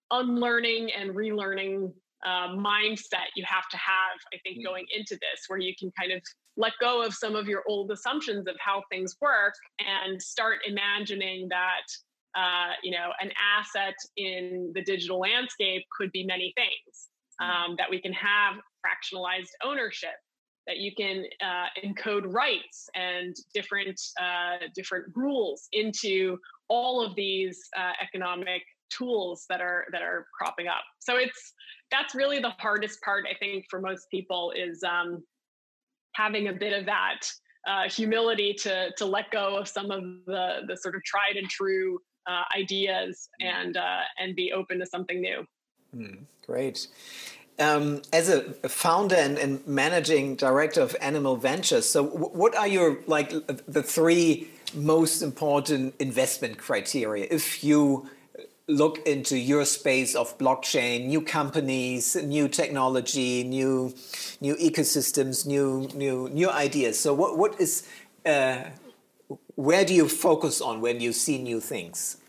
unlearning 0.10 0.92
and 0.92 1.12
relearning 1.12 1.92
uh, 2.26 2.50
mindset 2.50 3.30
you 3.36 3.44
have 3.48 3.68
to 3.70 3.78
have, 3.78 4.18
I 4.34 4.38
think, 4.44 4.60
mm. 4.60 4.66
going 4.66 4.86
into 4.96 5.16
this, 5.16 5.46
where 5.48 5.60
you 5.60 5.74
can 5.78 5.92
kind 6.00 6.12
of 6.12 6.22
let 6.58 6.74
go 6.80 7.04
of 7.04 7.14
some 7.14 7.36
of 7.36 7.48
your 7.48 7.64
old 7.68 7.92
assumptions 7.92 8.48
of 8.48 8.56
how 8.60 8.84
things 8.92 9.16
work 9.22 9.54
and 9.80 10.22
start 10.22 10.60
imagining 10.68 11.48
that 11.50 11.86
uh, 12.36 12.74
you 12.84 12.92
know 12.92 13.10
an 13.20 13.32
asset 13.58 13.96
in 14.18 14.72
the 14.74 14.84
digital 14.84 15.20
landscape 15.20 15.84
could 15.98 16.12
be 16.12 16.24
many 16.24 16.54
things 16.56 17.10
um, 17.42 17.76
that 17.78 17.90
we 17.90 18.02
can 18.02 18.14
have 18.14 18.56
fractionalized 18.86 19.50
ownership 19.64 20.16
that 20.68 20.78
you 20.78 20.92
can 20.96 21.26
uh, 21.42 21.66
encode 21.84 22.32
rights 22.32 22.88
and 22.96 23.36
different 23.54 24.00
uh, 24.22 24.68
different 24.76 25.06
rules 25.16 25.68
into 25.74 26.38
all 26.70 27.02
of 27.04 27.16
these 27.16 27.60
uh, 27.78 27.94
economic 28.02 28.62
tools 28.90 29.46
that 29.50 29.62
are 29.62 29.86
that 29.92 30.02
are 30.02 30.28
cropping 30.38 30.68
up. 30.68 30.84
So 31.00 31.18
it's 31.18 31.54
that's 31.90 32.16
really 32.16 32.40
the 32.40 32.52
hardest 32.52 33.02
part 33.02 33.26
I 33.30 33.38
think 33.38 33.66
for 33.70 33.82
most 33.82 34.08
people 34.12 34.54
is 34.56 34.82
um, 34.84 35.24
having 36.14 36.48
a 36.48 36.54
bit 36.54 36.74
of 36.74 36.86
that 36.86 37.22
uh, 37.68 37.90
humility 37.90 38.54
to 38.54 38.92
to 38.98 39.06
let 39.06 39.30
go 39.32 39.58
of 39.58 39.68
some 39.68 39.92
of 39.92 40.04
the 40.26 40.62
the 40.68 40.76
sort 40.78 40.96
of 40.96 41.04
tried 41.04 41.38
and 41.38 41.50
true 41.50 42.00
uh, 42.28 42.44
ideas 42.58 43.30
mm. 43.42 43.46
and 43.46 43.78
uh, 43.78 44.02
and 44.20 44.36
be 44.36 44.52
open 44.52 44.80
to 44.80 44.86
something 44.86 45.22
new. 45.22 45.46
Mm, 45.96 46.20
great. 46.46 46.88
Um, 47.60 48.02
as 48.12 48.30
a 48.30 48.54
founder 48.68 49.16
and, 49.16 49.38
and, 49.38 49.68
managing 49.68 50.36
director 50.36 50.82
of 50.82 50.96
Animal 51.00 51.36
Ventures, 51.36 51.88
so 51.88 52.04
what 52.04 52.56
are 52.56 52.68
your 52.68 53.00
like 53.08 53.32
the 53.68 53.84
three 53.84 54.48
most 54.74 55.22
important 55.22 55.94
investment 56.00 56.58
criteria 56.58 57.28
if 57.30 57.64
you 57.64 58.10
look 58.72 59.00
into 59.06 59.38
your 59.38 59.66
space 59.66 60.16
of 60.16 60.38
blockchain, 60.38 61.08
new 61.08 61.22
companies, 61.22 62.16
new 62.16 62.48
technology, 62.48 63.44
new 63.44 63.94
new 64.40 64.56
ecosystems, 64.56 65.46
new 65.46 65.90
new 65.94 66.30
new 66.30 66.50
ideas? 66.50 67.00
So 67.00 67.14
what 67.14 67.38
what 67.38 67.60
is 67.60 67.88
uh, 68.26 68.64
where 69.56 69.86
do 69.86 69.94
you 69.94 70.08
focus 70.08 70.62
on 70.62 70.82
when 70.82 71.02
you 71.02 71.12
see 71.12 71.38
new 71.42 71.60
things? 71.60 72.21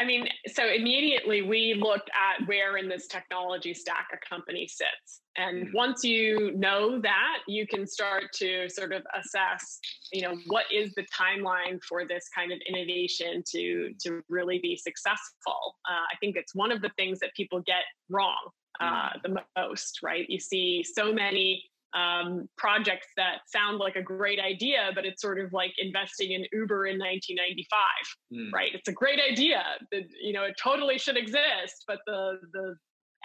I 0.00 0.04
mean, 0.06 0.26
so 0.46 0.66
immediately 0.66 1.42
we 1.42 1.74
looked 1.74 2.08
at 2.10 2.46
where 2.48 2.78
in 2.78 2.88
this 2.88 3.06
technology 3.06 3.74
stack 3.74 4.08
a 4.14 4.28
company 4.28 4.66
sits. 4.66 5.20
And 5.36 5.66
mm. 5.66 5.74
once 5.74 6.02
you 6.02 6.52
know 6.56 6.98
that, 7.02 7.38
you 7.46 7.66
can 7.66 7.86
start 7.86 8.24
to 8.36 8.68
sort 8.70 8.94
of 8.94 9.02
assess, 9.14 9.78
you 10.10 10.22
know, 10.22 10.38
what 10.46 10.64
is 10.72 10.94
the 10.94 11.04
timeline 11.14 11.82
for 11.86 12.06
this 12.06 12.24
kind 12.34 12.50
of 12.50 12.58
innovation 12.66 13.42
to 13.50 13.92
to 14.00 14.22
really 14.30 14.58
be 14.58 14.74
successful. 14.74 15.76
Uh, 15.88 16.06
I 16.10 16.16
think 16.18 16.34
it's 16.34 16.54
one 16.54 16.72
of 16.72 16.80
the 16.80 16.90
things 16.96 17.18
that 17.18 17.34
people 17.34 17.60
get 17.60 17.84
wrong 18.08 18.48
uh, 18.80 19.10
mm. 19.10 19.22
the 19.22 19.42
most, 19.56 20.00
right? 20.02 20.28
You 20.30 20.40
see 20.40 20.82
so 20.82 21.12
many 21.12 21.69
um, 21.94 22.48
projects 22.56 23.08
that 23.16 23.38
sound 23.46 23.78
like 23.78 23.96
a 23.96 24.02
great 24.02 24.38
idea, 24.38 24.90
but 24.94 25.04
it's 25.04 25.20
sort 25.20 25.40
of 25.40 25.52
like 25.52 25.72
investing 25.78 26.32
in 26.32 26.44
Uber 26.52 26.86
in 26.86 26.98
1995, 26.98 27.78
mm. 28.32 28.52
right? 28.52 28.70
It's 28.74 28.88
a 28.88 28.92
great 28.92 29.18
idea. 29.20 29.62
That, 29.90 30.02
you 30.20 30.32
know, 30.32 30.44
it 30.44 30.54
totally 30.62 30.98
should 30.98 31.16
exist, 31.16 31.84
but 31.86 31.98
the 32.06 32.38
the 32.52 32.74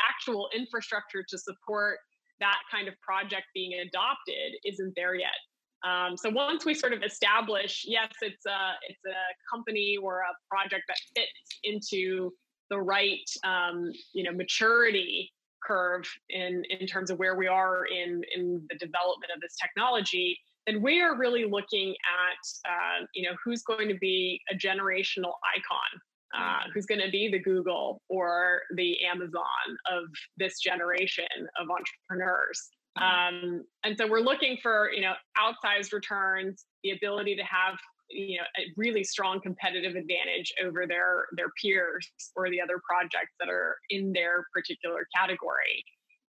actual 0.09 0.49
infrastructure 0.55 1.23
to 1.27 1.37
support 1.37 1.99
that 2.39 2.59
kind 2.71 2.87
of 2.87 2.95
project 3.01 3.45
being 3.53 3.79
adopted 3.79 4.53
isn't 4.65 4.93
there 4.95 5.15
yet. 5.15 5.37
Um, 5.85 6.17
so 6.17 6.29
once 6.29 6.65
we 6.65 6.73
sort 6.73 6.93
of 6.93 7.03
establish, 7.03 7.83
yes, 7.87 8.11
it's 8.21 8.45
a 8.45 8.73
it's 8.89 9.05
a 9.05 9.55
company 9.55 9.97
or 10.01 10.21
a 10.21 10.33
project 10.49 10.83
that 10.87 10.97
fits 11.15 11.59
into 11.63 12.31
the 12.69 12.79
right 12.79 13.29
um, 13.43 13.91
you 14.13 14.23
know 14.23 14.31
maturity 14.31 15.31
curve 15.65 16.05
in 16.29 16.63
in 16.69 16.87
terms 16.87 17.09
of 17.09 17.19
where 17.19 17.35
we 17.35 17.47
are 17.47 17.85
in 17.85 18.21
in 18.35 18.65
the 18.69 18.75
development 18.77 19.31
of 19.33 19.41
this 19.41 19.55
technology 19.61 20.37
then 20.67 20.81
we 20.81 21.01
are 21.01 21.17
really 21.17 21.45
looking 21.45 21.89
at 21.89 22.69
uh, 22.69 23.05
you 23.13 23.23
know 23.23 23.35
who's 23.43 23.63
going 23.63 23.87
to 23.87 23.95
be 23.95 24.41
a 24.51 24.55
generational 24.55 25.33
icon 25.55 26.01
uh, 26.35 26.39
mm-hmm. 26.39 26.71
who's 26.73 26.85
going 26.85 27.01
to 27.01 27.09
be 27.09 27.29
the 27.29 27.39
google 27.39 28.01
or 28.09 28.61
the 28.75 28.97
amazon 29.05 29.43
of 29.91 30.03
this 30.37 30.59
generation 30.59 31.25
of 31.59 31.67
entrepreneurs 31.69 32.69
mm-hmm. 32.97 33.47
um, 33.47 33.63
and 33.83 33.97
so 33.97 34.07
we're 34.07 34.19
looking 34.19 34.57
for 34.61 34.91
you 34.93 35.01
know 35.01 35.13
outsized 35.37 35.93
returns 35.93 36.65
the 36.83 36.91
ability 36.91 37.35
to 37.35 37.43
have 37.43 37.77
you 38.09 38.37
know 38.37 38.43
a 38.57 38.63
really 38.77 39.03
strong 39.03 39.41
competitive 39.41 39.95
advantage 39.95 40.53
over 40.63 40.85
their 40.87 41.25
their 41.35 41.49
peers 41.61 42.09
or 42.35 42.49
the 42.49 42.61
other 42.61 42.79
projects 42.87 43.33
that 43.39 43.49
are 43.49 43.77
in 43.89 44.13
their 44.13 44.45
particular 44.53 45.07
category. 45.15 45.83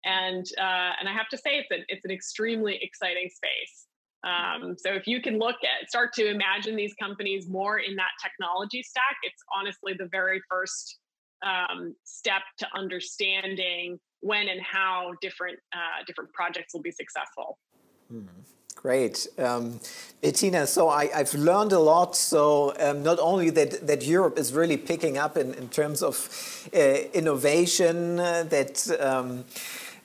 And 0.04 0.46
uh, 0.58 0.92
and 1.00 1.08
i 1.08 1.12
have 1.12 1.28
to 1.30 1.38
say 1.38 1.58
it's 1.58 1.70
an 1.70 1.84
it's 1.88 2.04
an 2.04 2.10
extremely 2.10 2.78
exciting 2.82 3.28
space. 3.28 3.86
Um, 4.24 4.74
so 4.76 4.92
if 4.92 5.06
you 5.06 5.20
can 5.20 5.38
look 5.38 5.56
at 5.62 5.88
start 5.88 6.12
to 6.14 6.28
imagine 6.28 6.74
these 6.74 6.94
companies 6.94 7.48
more 7.48 7.78
in 7.78 7.94
that 7.96 8.10
technology 8.22 8.82
stack 8.82 9.16
it's 9.22 9.42
honestly 9.56 9.92
the 9.96 10.08
very 10.10 10.40
first 10.50 10.98
um, 11.44 11.94
step 12.04 12.42
to 12.58 12.66
understanding 12.74 13.98
when 14.20 14.48
and 14.48 14.60
how 14.60 15.12
different 15.20 15.58
uh, 15.72 16.04
different 16.06 16.32
projects 16.32 16.74
will 16.74 16.82
be 16.82 16.90
successful. 16.90 17.58
Hmm. 18.10 18.26
Great. 18.76 19.26
Um, 19.36 19.80
Bettina, 20.22 20.66
so 20.66 20.88
I, 20.88 21.06
have 21.06 21.34
learned 21.34 21.72
a 21.72 21.78
lot. 21.78 22.14
So 22.14 22.74
um, 22.78 23.02
not 23.02 23.18
only 23.18 23.50
that, 23.50 23.86
that 23.86 24.04
Europe 24.04 24.38
is 24.38 24.52
really 24.52 24.76
picking 24.76 25.18
up 25.18 25.36
in, 25.36 25.54
in 25.54 25.68
terms 25.68 26.02
of 26.02 26.68
uh, 26.74 26.78
innovation, 27.12 28.20
uh, 28.20 28.44
that 28.44 28.88
um, 29.00 29.44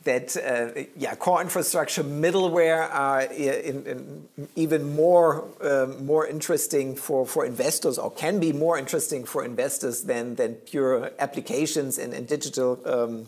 that 0.04 0.36
uh, 0.36 0.82
yeah, 0.98 1.14
core 1.16 1.42
infrastructure, 1.42 2.04
middleware 2.04 2.90
are 2.92 3.22
in, 3.22 3.86
in 3.86 4.48
even 4.56 4.96
more 4.96 5.46
uh, 5.62 5.88
more 6.02 6.26
interesting 6.26 6.96
for, 6.96 7.26
for 7.26 7.46
investors, 7.46 8.00
or 8.00 8.10
can 8.10 8.40
be 8.40 8.52
more 8.52 8.80
interesting 8.80 9.24
for 9.24 9.46
investors 9.46 10.04
than 10.04 10.36
than 10.36 10.56
pure 10.56 11.12
applications 11.20 12.00
and, 12.00 12.14
and 12.14 12.28
digital 12.28 12.80
um, 12.86 13.28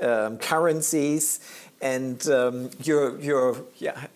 um, 0.00 0.38
currencies. 0.38 1.40
And 1.80 2.26
um, 2.28 2.70
your 2.82 3.18
your 3.20 3.56
yeah 3.76 4.06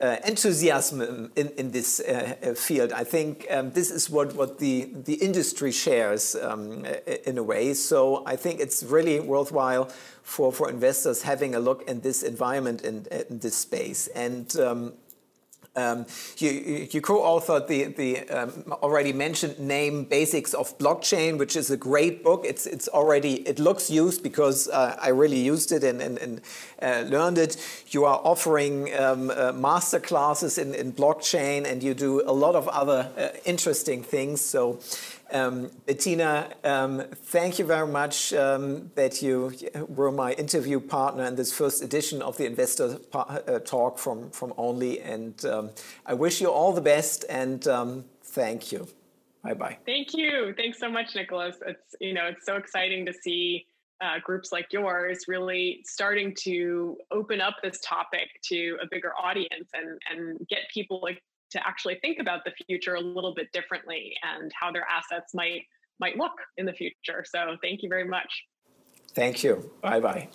uh, 0.00 0.16
enthusiasm 0.24 1.30
in, 1.34 1.48
in 1.56 1.70
this 1.70 2.00
uh, 2.00 2.54
field. 2.56 2.92
I 2.92 3.04
think 3.04 3.46
um, 3.50 3.72
this 3.72 3.90
is 3.90 4.08
what, 4.08 4.34
what 4.34 4.58
the, 4.58 4.90
the 4.94 5.14
industry 5.14 5.72
shares 5.72 6.36
um, 6.36 6.86
in 7.26 7.38
a 7.38 7.42
way. 7.42 7.74
So 7.74 8.22
I 8.26 8.36
think 8.36 8.60
it's 8.60 8.82
really 8.82 9.18
worthwhile 9.20 9.86
for, 10.22 10.52
for 10.52 10.70
investors 10.70 11.22
having 11.22 11.54
a 11.54 11.60
look 11.60 11.88
in 11.88 12.00
this 12.00 12.22
environment 12.22 12.82
in, 12.82 13.06
in 13.28 13.40
this 13.40 13.56
space. 13.56 14.06
And 14.08 14.54
um, 14.60 14.92
um, 15.78 16.06
you, 16.38 16.50
you 16.90 17.00
co-authored 17.00 17.66
the, 17.68 17.84
the 17.84 18.28
um, 18.30 18.72
already 18.82 19.12
mentioned 19.12 19.58
name 19.58 20.04
Basics 20.04 20.54
of 20.54 20.76
Blockchain, 20.78 21.38
which 21.38 21.56
is 21.56 21.70
a 21.70 21.76
great 21.76 22.24
book. 22.24 22.44
It's, 22.44 22.66
it's 22.66 22.88
already, 22.88 23.34
it 23.48 23.58
looks 23.58 23.90
used 23.90 24.22
because 24.22 24.68
uh, 24.68 24.96
I 25.00 25.08
really 25.10 25.40
used 25.40 25.72
it 25.72 25.84
and, 25.84 26.02
and, 26.02 26.18
and 26.18 26.40
uh, 26.82 27.08
learned 27.08 27.38
it. 27.38 27.56
You 27.88 28.04
are 28.04 28.20
offering 28.24 28.94
um, 28.98 29.30
uh, 29.30 29.52
master 29.52 30.00
classes 30.00 30.58
in, 30.58 30.74
in 30.74 30.92
blockchain 30.92 31.70
and 31.70 31.82
you 31.82 31.94
do 31.94 32.22
a 32.26 32.32
lot 32.32 32.54
of 32.54 32.68
other 32.68 33.10
uh, 33.16 33.28
interesting 33.44 34.02
things. 34.02 34.40
So 34.40 34.80
um, 35.32 35.70
um, 36.64 37.02
thank 37.14 37.58
you 37.58 37.64
very 37.64 37.86
much 37.86 38.32
um, 38.32 38.90
that 38.94 39.22
you 39.22 39.52
were 39.88 40.10
my 40.10 40.32
interview 40.32 40.80
partner 40.80 41.24
in 41.24 41.36
this 41.36 41.52
first 41.52 41.82
edition 41.82 42.22
of 42.22 42.36
the 42.36 42.46
Investor 42.46 42.98
uh, 43.12 43.58
Talk 43.60 43.98
from, 43.98 44.30
from 44.30 44.54
Only. 44.56 45.00
And 45.00 45.44
um, 45.44 45.70
I 46.06 46.14
wish 46.14 46.40
you 46.40 46.48
all 46.48 46.72
the 46.72 46.80
best 46.80 47.24
and 47.28 47.66
um, 47.68 48.04
thank 48.22 48.72
you. 48.72 48.88
Bye 49.42 49.54
bye. 49.54 49.78
Thank 49.86 50.14
you. 50.14 50.54
Thanks 50.56 50.78
so 50.78 50.90
much, 50.90 51.14
Nicholas. 51.14 51.56
It's 51.66 51.94
you 52.00 52.12
know 52.12 52.26
it's 52.26 52.44
so 52.44 52.56
exciting 52.56 53.06
to 53.06 53.12
see 53.12 53.66
uh, 54.00 54.18
groups 54.22 54.52
like 54.52 54.72
yours 54.72 55.24
really 55.28 55.80
starting 55.84 56.34
to 56.40 56.96
open 57.10 57.40
up 57.40 57.56
this 57.62 57.78
topic 57.84 58.28
to 58.42 58.76
a 58.82 58.86
bigger 58.90 59.12
audience 59.16 59.70
and 59.74 60.00
and 60.10 60.46
get 60.48 60.60
people 60.74 61.00
like 61.02 61.22
to 61.50 61.66
actually 61.66 61.98
think 62.02 62.18
about 62.20 62.40
the 62.44 62.52
future 62.66 62.94
a 62.94 63.00
little 63.00 63.34
bit 63.34 63.48
differently 63.52 64.14
and 64.22 64.50
how 64.58 64.70
their 64.72 64.86
assets 64.90 65.34
might 65.34 65.62
might 66.00 66.16
look 66.16 66.34
in 66.56 66.66
the 66.66 66.72
future. 66.72 67.24
So 67.24 67.56
thank 67.62 67.82
you 67.82 67.88
very 67.88 68.06
much. 68.06 68.30
Thank 69.14 69.42
you. 69.42 69.72
Bye 69.82 70.00
bye. 70.00 70.28